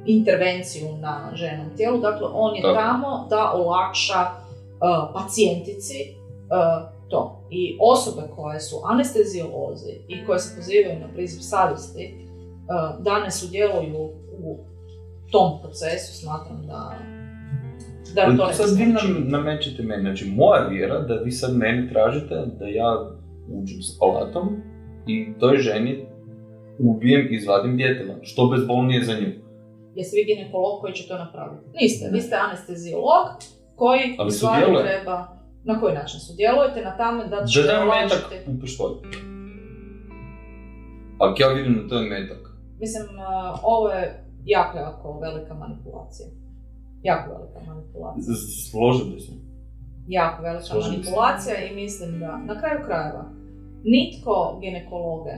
intervenciju 0.07 0.97
na 0.97 1.31
ženom 1.35 1.77
tijelu, 1.77 1.99
dakle 1.99 2.27
on 2.33 2.57
je 2.57 2.63
tamo 2.63 3.27
da 3.31 3.53
olakša 3.55 4.21
uh, 4.21 5.13
pacijentici 5.15 6.15
uh, 6.15 7.00
to. 7.11 7.47
I 7.51 7.79
osobe 7.81 8.23
koje 8.37 8.61
su 8.61 8.77
anesteziolozi 8.85 9.93
i 10.09 10.27
koje 10.27 10.39
se 10.39 10.57
pozivaju 10.57 11.01
na 11.01 11.09
priziv 11.15 11.41
savjesti, 11.41 12.15
uh, 12.15 13.05
da 13.05 13.19
ne 13.19 13.31
sudjeluju 13.31 14.11
u 14.43 14.59
tom 15.31 15.61
procesu, 15.63 16.21
smatram 16.21 16.67
da 16.67 16.99
da 18.15 18.37
to 18.37 18.47
ne 18.47 18.55
sad 18.55 18.79
vi 18.79 18.87
nam 18.87 19.29
namećete 19.29 19.83
meni, 19.83 20.03
znači 20.03 20.25
moja 20.37 20.67
vjera 20.67 20.99
da 20.99 21.15
vi 21.15 21.31
sad 21.31 21.57
meni 21.57 21.93
tražite 21.93 22.35
da 22.59 22.67
ja 22.67 23.11
uđem 23.49 23.83
s 23.83 23.99
alatom 24.03 24.63
i 25.07 25.27
toj 25.41 25.57
ženi 25.57 26.07
ubijem 26.79 27.29
i 27.31 27.37
izvadim 27.37 27.77
dijete 27.77 28.05
van, 28.05 28.19
što 28.23 28.47
bezbolnije 28.47 29.05
za 29.05 29.13
nju. 29.13 29.27
Jeste 29.95 30.17
vi 30.17 30.35
ginekolog 30.35 30.81
koji 30.81 30.93
će 30.93 31.09
to 31.09 31.19
napraviti? 31.19 31.65
Niste, 31.81 32.11
vi 32.13 32.21
ste 32.21 32.37
anesteziolog 32.37 33.27
koji 33.77 34.17
Ali 34.19 34.31
stvari 34.31 34.65
treba... 34.83 35.40
Na 35.65 35.81
koji 35.81 35.95
način 35.95 36.21
sudjelujete? 36.21 36.85
Na 36.85 36.97
tamo 36.97 37.25
da 37.25 37.41
Da 37.41 37.47
ćete 37.47 37.67
dam 37.67 37.89
metak 37.89 38.33
u 38.47 38.61
pištolj. 38.61 38.95
Ako 41.19 41.43
ja 41.43 41.49
vidim 41.49 41.75
da 41.83 41.89
to 41.89 41.99
je 41.99 42.11
metak, 42.11 42.51
Mislim, 42.81 43.03
ovo 43.63 43.89
je 43.89 44.25
jako, 44.45 44.79
jako 44.79 45.19
velika 45.19 45.55
manipulacija. 45.55 46.29
Jako 47.03 47.35
velika 47.35 47.61
manipulacija. 47.67 48.35
složio 48.71 49.07
bi 49.15 49.21
se. 49.21 49.33
Jako 50.09 50.43
velika 50.43 50.75
manipulacija 50.75 51.67
i 51.67 51.75
mislim 51.75 52.21
da, 52.21 52.39
na 52.47 52.61
kraju 52.61 52.81
krajeva, 52.87 53.25
nitko 53.85 54.59
ginekologe 54.61 55.35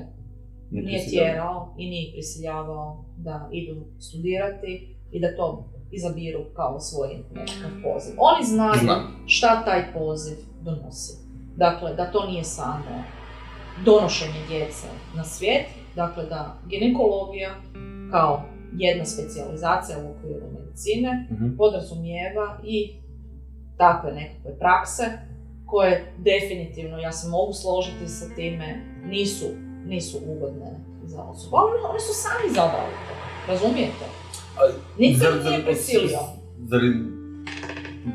Ne 0.71 0.83
nije 0.83 1.07
tjerao 1.11 1.75
i 1.79 1.91
nije 1.91 2.13
prisiljavao 2.13 3.05
da 3.25 3.49
idu 3.53 3.81
studirati 4.01 4.97
i 5.13 5.21
da 5.21 5.37
to 5.37 5.65
izabiru 5.91 6.41
kao 6.57 6.81
svoj 6.81 7.09
nekakav 7.35 7.71
poziv. 7.83 8.15
Oni 8.19 8.45
znaju 8.45 8.81
Znam. 8.83 9.25
šta 9.27 9.63
taj 9.65 9.93
poziv 9.93 10.37
donosi. 10.63 11.13
Dakle, 11.57 11.95
da 11.95 12.11
to 12.11 12.27
nije 12.27 12.45
samo 12.45 13.05
donošenje 13.85 14.41
djece 14.49 14.87
na 15.17 15.25
svijet, 15.25 15.67
dakle 15.97 16.25
da 16.25 16.59
ginekologija 16.69 17.51
kao 18.11 18.43
jedna 18.77 19.05
specijalizacija 19.05 19.99
u 19.99 20.11
okviru 20.11 20.47
medicine 20.61 21.29
Mhm. 21.31 21.57
podrazumijeva 21.57 22.59
i 22.65 22.93
takve 23.79 24.13
nekakve 24.13 24.59
prakse 24.59 25.05
koje 25.67 26.13
definitivno, 26.19 26.99
ja 26.99 27.13
se 27.13 27.29
mogu 27.29 27.53
složiti 27.53 28.09
sa 28.09 28.35
time, 28.35 28.85
nisu, 29.05 29.47
nisu 29.87 30.19
ugodne 30.27 30.71
za 31.05 31.23
osobu. 31.23 31.57
Ali 31.57 31.71
oni- 31.71 31.91
oni 31.91 32.01
su 32.01 32.13
sami 32.15 32.47
izabrali 32.47 32.93
to, 32.99 33.15
razumijete? 33.53 34.05
Nitko 34.99 35.27
ih 35.29 35.45
nije 35.45 35.65
prisilio. 35.65 36.19
Zar 36.61 36.81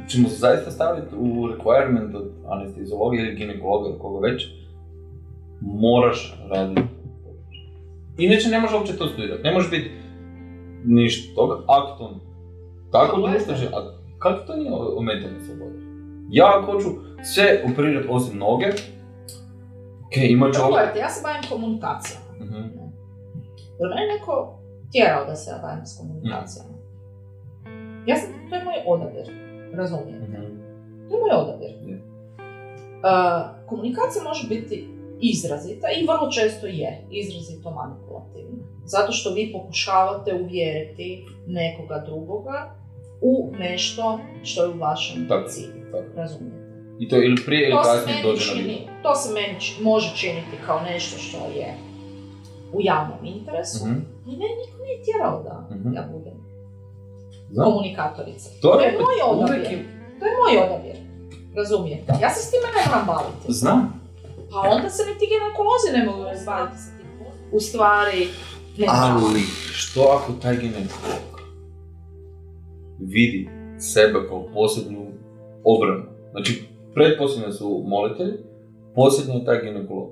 ćemo 0.08 0.30
se 0.30 0.36
zaista 0.36 0.72
staviti 0.72 1.16
u 1.16 1.26
requirement 1.48 2.16
od 2.16 2.32
anesteziologije 2.48 3.24
ili 3.24 3.36
ginekologa 3.36 3.90
ili 3.90 4.00
koga 4.00 4.28
već, 4.28 4.48
moraš 5.62 6.38
raditi. 6.50 6.82
Inače 8.18 8.50
ne 8.50 8.60
može 8.60 8.76
uopće 8.76 8.98
to 8.98 9.08
studirati. 9.08 9.44
Ne 9.44 9.54
može 9.54 9.70
biti 9.70 9.92
ništa 10.86 11.36
toga, 11.36 11.64
ako 11.68 11.98
to 11.98 12.20
tako 12.92 13.22
društvo 13.22 13.56
živi, 13.56 13.72
a 13.74 13.80
kako 14.20 14.40
to 14.48 14.56
nije 14.56 14.72
ometanje 14.98 15.40
slobode? 15.46 15.78
Ja 16.30 16.46
ako 16.56 16.72
hoću 16.72 16.88
sve 17.34 17.64
operirati 17.72 18.08
osim 18.10 18.38
noge, 18.38 18.66
ok, 20.08 20.18
imat 20.30 20.54
ću 20.54 20.62
ovo... 20.62 20.78
Ja 20.78 21.10
se 21.10 21.22
bavim 21.24 21.42
komunikacijama. 21.50 22.26
Mhm. 22.42 22.77
Jer 23.80 23.90
mene 23.90 24.14
neko 24.14 24.60
tjerao 24.92 25.26
da 25.26 25.36
se 25.36 25.52
ja 25.52 25.60
bavim 25.62 25.86
s 25.86 25.98
komunikacijama. 25.98 26.78
Ja 28.08 28.16
sam, 28.16 28.50
to 28.50 28.56
je 28.56 28.64
moj 28.64 28.76
odabir, 28.86 29.28
razumijete? 29.74 30.26
To 31.10 31.16
je 31.16 31.22
moj 31.22 31.32
odabir. 31.34 31.70
Je. 31.86 31.96
Uh, 31.98 33.68
komunikacija 33.70 34.24
može 34.24 34.48
biti 34.48 34.88
izrazita 35.22 35.88
i 35.90 36.06
vrlo 36.08 36.32
često 36.32 36.68
je 36.68 37.02
izrazito 37.12 37.72
manipulativna. 37.72 38.58
Zato 38.86 39.12
što 39.12 39.34
vi 39.34 39.52
pokušavate 39.54 40.34
uvjeriti 40.34 41.26
nekoga 41.48 42.04
drugoga 42.06 42.76
u 43.22 43.52
nešto 43.60 44.20
što 44.44 44.64
je 44.64 44.70
u 44.70 44.78
vašem 44.78 45.28
Tako, 45.28 45.50
cilju. 45.50 45.92
tako. 45.92 46.04
Razumijete? 46.16 46.58
I 47.00 47.10
to 47.10 47.16
ili 47.16 47.36
prije 47.46 47.70
ili 47.70 47.78
kasnije 47.84 48.24
dođe 48.24 48.56
na 48.56 49.02
to 49.04 49.16
se 49.16 49.34
meni 49.34 49.60
či- 49.60 49.84
može 49.84 50.16
činiti 50.16 50.58
kao 50.66 50.80
nešto 50.82 51.18
što 51.18 51.38
je 51.38 51.74
u 52.74 52.82
javnom 52.82 53.26
interesu. 53.26 53.86
Mhm. 53.86 54.00
I 54.26 54.32
mene 54.32 54.54
niko 54.62 54.84
nije 54.84 55.04
tjerao 55.04 55.44
da 55.44 55.76
Mhm. 55.76 55.94
ja 55.94 56.10
budem 56.14 56.34
Znam. 57.52 57.66
komunikatorica. 57.66 58.50
To 58.62 58.68
To 58.68 58.80
je 58.80 58.86
je 58.86 58.92
moj 58.94 59.04
uvijek 59.04 59.44
odabir. 59.44 59.72
je- 59.72 59.86
To 60.20 60.26
je 60.26 60.34
moj 60.40 60.64
odabir. 60.66 60.96
Razumijete? 61.56 62.14
Ja 62.22 62.30
se 62.30 62.42
s 62.42 62.52
time 62.52 62.68
ne 62.68 62.82
moram 62.86 63.06
baviti. 63.08 63.54
Znam. 63.54 63.82
Pa 64.52 64.60
onda 64.70 64.90
se 64.90 65.04
ni 65.04 65.20
ti 65.20 65.26
ginekolozi 65.28 65.88
ne 65.94 66.06
mogu 66.06 66.24
baviti 66.46 66.48
sa 66.78 66.90
tim. 66.98 67.08
U 67.52 67.60
stvari, 67.60 68.28
ne. 68.78 68.86
Ali, 68.90 69.42
što 69.74 70.02
ako 70.02 70.32
taj 70.34 70.56
ginekolog 70.56 71.24
vidi 73.02 73.50
sebe 73.80 74.28
kao 74.28 74.48
posljednju 74.54 75.06
obranu? 75.66 76.04
Znači, 76.32 76.64
predposljednje 76.94 77.54
su 77.54 77.84
molitelji, 77.88 78.34
posljednji 78.96 79.36
je 79.36 79.46
taj 79.46 79.62
ginekolog. 79.64 80.10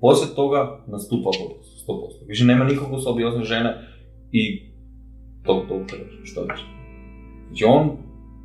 Poslije 0.00 0.34
toga 0.34 0.78
nastupa 0.86 1.30
bolest, 1.40 1.71
100%. 1.88 2.28
Više 2.28 2.44
nema 2.44 2.64
nikog 2.64 2.92
u 2.92 2.98
sobi 2.98 3.24
osim 3.24 3.44
žene 3.44 3.74
i 4.32 4.72
to, 5.44 5.64
to 5.68 5.80
što 6.24 6.42
više. 6.42 6.64
Znači 7.46 7.64
on, 7.64 7.90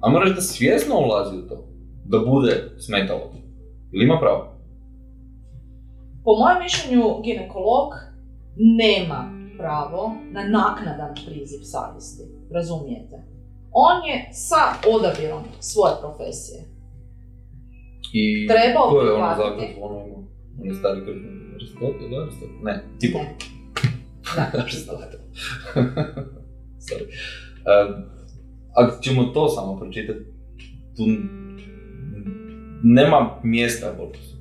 a 0.01 0.09
moraš 0.09 0.35
da 0.35 0.41
svjesno 0.41 0.95
ulazi 0.99 1.37
u 1.37 1.47
to, 1.47 1.67
da 2.05 2.19
bude 2.19 2.69
smetalo. 2.79 3.33
Ili 3.93 4.05
ima 4.05 4.17
pravo? 4.19 4.57
Po 6.23 6.31
mojem 6.35 6.63
mišljenju, 6.63 7.21
ginekolog 7.23 7.89
nema 8.55 9.37
pravo 9.57 10.11
na 10.31 10.43
naknadan 10.43 11.13
priziv 11.25 11.59
savjesti. 11.63 12.23
Razumijete? 12.51 13.17
On 13.71 14.07
je 14.09 14.29
sa 14.31 14.63
odabirom 14.95 15.43
svoje 15.59 15.93
profesije. 16.01 16.59
I 18.13 18.47
Trebao 18.47 18.89
ko 18.89 19.01
je 19.01 19.13
ono 19.13 19.35
zakon 19.37 19.65
ono 19.81 20.05
imao? 20.07 20.23
On 20.61 20.67
je 20.67 20.73
stari 20.73 21.05
kršni 21.05 21.29
Aristotel, 21.55 22.21
Aristotel? 22.21 22.55
Ne, 22.63 22.83
tipo. 22.99 23.17
Ne. 23.17 23.35
Da. 24.35 24.51
Aristotel. 24.61 25.19
Sorry. 26.87 27.07
Um, 27.67 28.03
ako 28.75 29.01
ćemo 29.01 29.23
to 29.23 29.49
samo 29.49 29.79
pročitati, 29.79 30.19
tu 30.97 31.03
nema 32.83 33.39
mjesta 33.43 33.89
abortusu. 33.89 34.35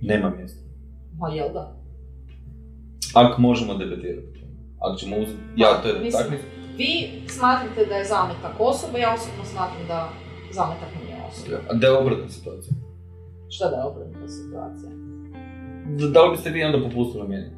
Nema 0.00 0.30
mjesta. 0.30 0.60
Ma 1.18 1.28
jel 1.28 1.52
da? 1.52 1.76
Ako 3.14 3.40
možemo 3.40 3.74
debatirati. 3.74 4.40
tome. 4.40 4.52
Ako 4.80 4.96
ćemo 4.98 5.16
uzeti, 5.16 5.38
ja 5.56 5.82
to 5.82 5.88
je 5.88 6.00
Mislim, 6.00 6.22
takvi, 6.22 6.38
Vi 6.76 7.22
smatrate 7.28 7.86
da 7.86 7.94
je 7.94 8.04
zametak 8.04 8.54
osoba, 8.58 8.98
ja 8.98 9.14
osobno 9.14 9.44
smatram 9.44 9.86
da 9.88 10.08
zametak 10.52 10.88
nije 11.02 11.16
osoba. 11.28 11.74
da 11.74 11.86
je 11.86 11.98
obratna 11.98 12.28
situacija. 12.28 12.72
Šta 13.50 13.70
da 13.70 13.76
je 13.76 13.84
obrnuta 13.84 14.28
situacija? 14.28 14.90
Da, 15.98 16.06
da 16.06 16.24
li 16.24 16.30
biste 16.30 16.50
vi 16.50 16.64
onda 16.64 16.88
popustili 16.88 17.28
meni? 17.28 17.50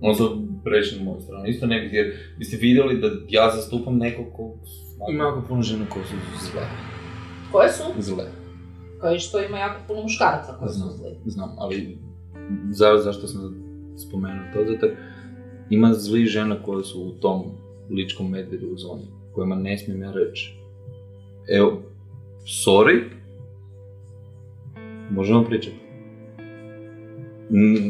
On 0.00 0.14
sad 0.14 0.28
preći 0.64 0.98
na 0.98 1.04
moju 1.04 1.20
stranu. 1.20 1.46
Isto 1.46 1.66
ne 1.66 1.80
bih, 1.80 1.92
jer 1.92 2.14
biste 2.38 2.56
vidjeli 2.56 3.00
da 3.00 3.08
ja 3.28 3.50
zastupam 3.56 3.96
nekog 3.96 4.26
ko... 4.36 4.54
Ima 5.10 5.24
jako 5.24 5.42
puno 5.48 5.62
žena 5.62 5.84
koje 5.92 6.04
su 6.04 6.14
zle. 6.52 6.62
Koje 7.52 7.68
su? 7.72 7.82
Zle. 7.98 8.24
Kao 9.00 9.14
i 9.14 9.18
što 9.18 9.42
ima 9.42 9.58
jako 9.58 9.80
puno 9.86 10.02
muškaraca 10.02 10.56
koji 10.58 10.68
su 10.68 10.78
Znam. 10.78 10.90
zli. 10.90 11.16
Znam, 11.26 11.54
ali 11.58 11.98
za, 12.70 12.98
zašto 13.04 13.26
sam 13.26 13.64
spomenuo 13.96 14.44
to? 14.54 14.64
Zato 14.72 14.86
jer 14.86 14.96
ima 15.70 15.92
zli 15.94 16.26
žena 16.26 16.62
koje 16.62 16.84
su 16.84 17.02
u 17.02 17.12
tom 17.12 17.42
ličkom 17.90 18.30
medvedu 18.30 18.66
u 18.66 18.78
zoni, 18.78 19.06
kojima 19.34 19.54
ne 19.54 19.78
smijem 19.78 20.02
ja 20.02 20.12
reći. 20.12 20.54
Evo, 21.48 21.82
sorry, 22.44 23.04
možemo 25.10 25.44
pričati. 25.44 25.76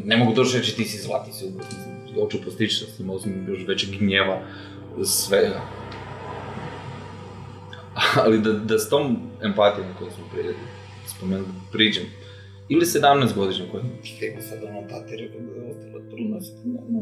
Ne 0.05 0.17
mogu 0.17 0.33
doći 0.35 0.59
reći 0.59 0.77
ti 0.77 0.85
si 0.85 1.03
zla, 1.03 1.25
ti 1.25 1.33
si 1.33 1.45
mislim, 1.45 1.99
hoću 2.15 2.39
postići 2.45 2.75
sa 2.75 2.97
tim, 2.97 3.11
osim 3.11 3.47
još 3.49 3.67
većeg 3.69 3.91
gnjeva, 3.99 4.41
svega. 5.05 5.61
Ali 8.25 8.41
da, 8.41 8.53
da 8.53 8.79
s 8.79 8.89
tom 8.89 9.17
empatijom 9.43 9.87
koju 9.99 10.11
smo 10.11 10.25
prije 10.33 10.55
spomenuli, 11.07 11.49
priđem, 11.73 12.05
ili 12.69 12.85
17 12.85 13.35
godišnja 13.35 13.65
koja 13.71 13.83
je 14.21 14.43
sad 14.43 14.59
ono 14.63 14.89
tati 14.89 15.17
rekao 15.17 15.41
da 15.41 15.53
je. 15.53 15.75
Ne, 16.65 16.81
ne. 16.89 17.01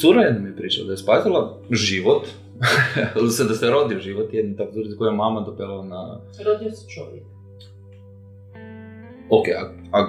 Cura 0.00 0.22
jedna 0.22 0.40
mi 0.40 0.48
je 0.48 0.56
pričala 0.56 0.86
da 0.86 0.92
je 0.92 0.96
spasila 0.96 1.60
život, 1.70 2.26
se 3.36 3.44
da 3.44 3.54
se 3.54 3.70
rodio 3.70 3.98
život 3.98 4.34
jedne 4.34 4.56
tako 4.56 4.72
curice 4.72 4.96
koju 4.96 5.08
je 5.08 5.16
mama 5.16 5.40
dopela 5.40 5.84
na... 5.84 6.20
Rodio 6.44 6.70
se 6.70 6.88
čovjek. 6.88 7.24
Ok, 9.30 9.46
ak... 9.58 9.70
ak... 9.90 10.08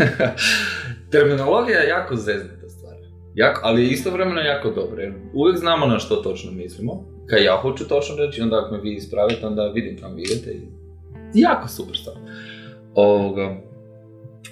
Terminologija 1.10 1.78
je 1.78 1.88
jako 1.88 2.16
zeznuta 2.16 2.68
stvar. 2.68 2.94
Jako, 3.34 3.60
ali 3.64 3.82
je 3.82 3.90
istovremeno 3.90 4.40
jako 4.40 4.70
dobra, 4.70 5.02
jer 5.02 5.14
uvijek 5.34 5.58
znamo 5.58 5.86
na 5.86 5.98
što 5.98 6.16
točno 6.16 6.52
mislimo. 6.52 7.04
Kad 7.26 7.42
ja 7.42 7.56
hoću 7.56 7.88
točno 7.88 8.16
reći, 8.16 8.42
onda 8.42 8.62
ako 8.64 8.74
me 8.74 8.80
vi 8.80 8.94
ispravite, 8.94 9.46
onda 9.46 9.66
vidim 9.66 9.98
kam 10.00 10.14
vi 10.14 10.22
idete 10.22 10.50
i... 10.50 10.60
Jako 11.34 11.68
super 11.68 11.96
stvar. 11.96 12.16
Ovoga... 12.94 13.56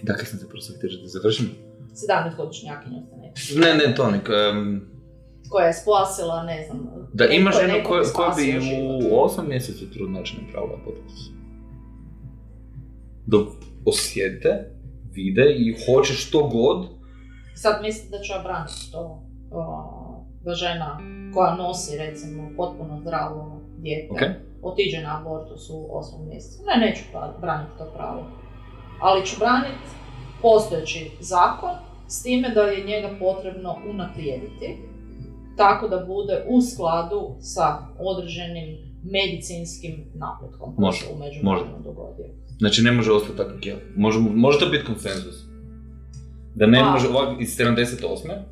Dakle, 0.03 0.25
sam 0.25 0.39
se 0.39 0.49
prosto 0.49 0.73
htio 0.77 0.91
da 1.03 1.09
završim. 1.09 1.51
17 1.95 2.37
godišnjakinja 2.37 3.03
ste 3.07 3.17
neki. 3.17 3.59
Ne, 3.59 3.75
ne, 3.75 3.95
to 3.95 4.11
nek... 4.11 4.29
Koja 5.51 5.67
je 5.67 5.73
splasila, 5.73 6.43
ne 6.43 6.65
znam... 6.67 7.09
da 7.13 7.25
ima 7.27 7.51
ženu 7.51 7.75
koja, 7.89 8.03
koja 8.15 8.31
bi 8.37 8.59
u 9.11 9.21
osam 9.21 9.49
mjesecu 9.49 9.91
trudnoće 9.91 10.35
napravila 10.43 10.79
potres. 10.85 11.13
Dok 13.27 13.49
osjete, 13.87 14.71
vide 15.13 15.55
i 15.59 15.75
hoće 15.87 16.13
što 16.13 16.49
god, 16.49 16.87
Sad 17.57 17.83
mislim 17.83 18.11
da 18.11 18.19
ću 18.19 18.33
ja 18.33 18.43
braniti 18.43 18.93
to. 18.93 19.23
da 20.45 20.55
žena 20.55 21.01
koja 21.35 21.55
nosi 21.55 21.99
recimo 21.99 22.51
potpuno 22.57 23.01
zdravo 23.01 23.61
dijete 23.79 24.09
Ok. 24.13 24.21
otiđe 24.63 25.03
na 25.03 25.21
abortus 25.21 25.71
u 25.71 25.99
osmom 25.99 26.29
mjesecu. 26.29 26.63
Ne, 26.67 26.87
neću 26.87 27.03
braniti 27.41 27.79
to 27.79 27.85
pravo. 27.97 28.27
Ali 29.01 29.27
ću 29.27 29.37
braniti 29.39 29.89
postojeći 30.43 31.11
zakon 31.21 31.71
s 32.09 32.23
time 32.23 32.49
da 32.49 32.63
je 32.63 32.85
njega 32.85 33.09
potrebno 33.21 33.77
unaprijediti 33.91 34.79
tako 35.57 35.89
da 35.89 36.05
bude 36.07 36.45
u 36.49 36.61
skladu 36.63 37.37
sa 37.41 37.79
određenim 37.99 38.79
medicinskim 39.03 40.05
napretkom 40.15 40.75
Može, 40.79 41.05
međuvremenu 41.19 41.83
dogodio. 41.85 42.27
Znači 42.59 42.83
ne 42.83 42.93
može 42.93 43.13
ostati 43.13 43.37
tako 43.37 43.53
je. 43.63 43.77
Može, 43.97 44.19
može 44.19 44.59
to 44.59 44.67
biti 44.67 44.85
konsenzus. 44.85 45.35
Da 46.55 46.67
ne 46.67 46.81
Pa. 46.81 46.91
može 46.91 47.09
ovak 47.09 47.41
iz 47.41 47.59
78. 47.59 48.43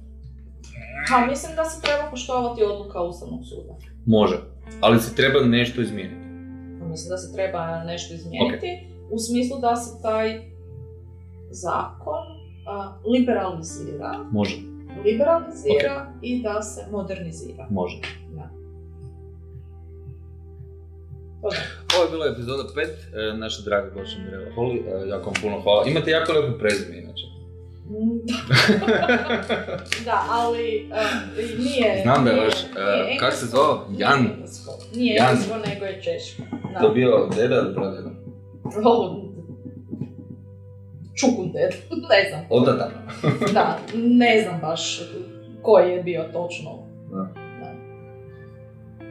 Pa 1.10 1.26
mislim 1.26 1.56
da 1.56 1.64
se 1.64 1.82
treba 1.82 2.10
poštovati 2.10 2.62
odluka 2.62 3.02
Ustavnog 3.02 3.40
suda. 3.44 3.74
Može. 4.06 4.36
Ali 4.80 5.00
se 5.00 5.14
treba 5.14 5.40
nešto 5.40 5.80
izmijeniti. 5.80 6.22
Pa 6.80 6.86
mislim 6.86 7.08
da 7.10 7.16
se 7.16 7.32
treba 7.34 7.84
nešto 7.84 8.14
izmijeniti 8.14 8.66
u 9.10 9.18
smislu 9.18 9.60
da 9.60 9.76
se 9.76 10.02
taj 10.02 10.40
zakon 11.50 12.24
a, 12.66 12.92
liberalizira, 13.12 14.18
Može. 14.32 14.56
Liberalizira 15.04 16.12
i 16.22 16.42
da 16.42 16.62
se 16.62 16.80
modernizira. 16.90 17.66
Može. 17.70 17.96
Da. 18.30 18.50
Da. 21.42 21.48
Ovo 21.96 22.04
je 22.04 22.10
bila 22.10 22.26
epizoda 22.26 22.62
5, 23.12 23.38
naša 23.38 23.62
draga 23.62 23.90
gošća 23.90 24.18
Mirela 24.24 24.54
Holi, 24.54 24.84
e, 24.86 25.08
jako 25.08 25.24
vam 25.24 25.34
puno 25.42 25.60
hvala. 25.60 25.84
Imate 25.86 26.10
jako 26.10 26.32
lijepo 26.32 26.58
prezime 26.58 26.98
inače. 26.98 27.26
Mm, 27.88 28.18
da, 30.04 30.24
ali 30.40 30.90
uh, 30.90 31.58
nije... 31.58 32.00
Znam 32.02 32.24
da 32.24 32.30
je 32.30 32.40
vaš, 32.40 32.54
uh, 32.54 33.20
kak 33.20 33.34
se 33.34 33.46
nije 33.46 33.86
Jan. 33.98 34.28
Nije 34.94 35.14
Jan. 35.14 35.28
englesko, 35.28 35.56
nego 35.68 35.84
je 35.84 36.02
češko. 36.02 36.42
Da. 36.72 36.80
To 36.80 36.88
bio 36.88 37.28
deda 37.36 37.54
ili 37.56 37.74
pradeda? 37.74 38.10
Ovo, 41.14 41.30
Čukunded, 41.30 41.70
ne 42.10 42.28
znam. 42.28 42.44
Otata. 42.50 42.90
Da, 43.54 43.78
ne 43.94 44.40
znam 44.42 44.60
baš 44.60 45.00
koji 45.62 45.90
je 45.90 46.02
bio 46.02 46.22
točno. 46.22 46.70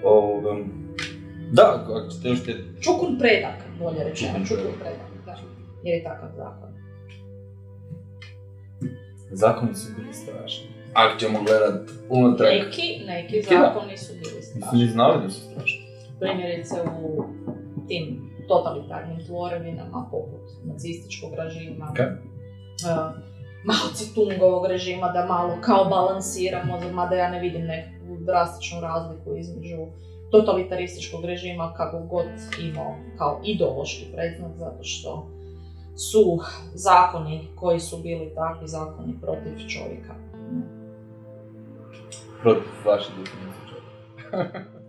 Ovoga, 0.04 0.50
da, 1.52 1.80
ako 1.84 2.10
ćete 2.10 2.30
još 2.30 2.44
te... 2.46 2.54
Čukun 2.82 3.18
predak, 3.20 3.56
bolje 3.80 4.04
rečeno, 4.04 4.32
Čukun 4.34 4.46
čukun 4.48 4.74
predak. 4.80 5.00
predak, 5.00 5.26
da. 5.26 5.36
Jer 5.84 5.98
je 5.98 6.04
takav 6.04 6.30
zakon. 6.38 6.70
Zakoni 9.32 9.76
su 9.76 9.88
bili 9.98 10.14
strašni. 10.14 10.68
Ako 10.94 11.20
ćemo 11.20 11.40
gledat 11.40 11.90
unatrag, 12.10 12.50
Neki, 12.50 12.82
neki 13.08 13.36
Neki 13.36 13.50
da. 13.50 13.60
zakoni 13.62 13.98
su 13.98 14.14
bili 14.14 14.36
nisu 14.36 14.50
strašni. 14.52 14.80
ni 14.80 14.88
znali 14.88 15.24
da 15.24 15.30
su 15.30 15.42
strašni. 15.42 15.82
Primjerice 16.20 16.76
u 17.02 17.24
tim 17.92 18.32
totalitarnim 18.48 19.20
tvorevinama 19.26 20.08
poput 20.12 20.46
nacističkog 20.64 21.32
režima, 21.34 21.88
Ok. 21.92 22.00
uh, 22.00 23.32
Mao 23.66 23.88
Tse-tungovog 23.94 24.66
režima, 24.68 25.08
da 25.12 25.26
malo 25.26 25.54
kao 25.62 25.86
balansiramo, 25.86 26.80
mada 26.94 27.16
ja 27.16 27.30
ne 27.32 27.40
vidim 27.40 27.62
neku 27.62 28.24
drastičnu 28.26 28.82
razliku 28.82 29.36
između 29.36 29.78
totalitarističkog 30.32 31.26
režima 31.26 31.74
kako 31.78 32.00
god 32.00 32.26
imao 32.62 32.96
kao 33.18 33.42
ideološki 33.44 34.06
predznak, 34.16 34.52
zato 34.56 34.84
što 34.84 35.28
su 35.96 36.40
zakoni 36.74 37.48
koji 37.56 37.80
su 37.80 37.98
bili 37.98 38.32
takvi 38.36 38.68
zakoni 38.68 39.14
protiv 39.22 39.68
čovjeka. 39.68 40.14
Protiv 42.42 42.72
vaše 42.86 43.10
definicije 43.10 43.64
čovjeka. 43.70 44.60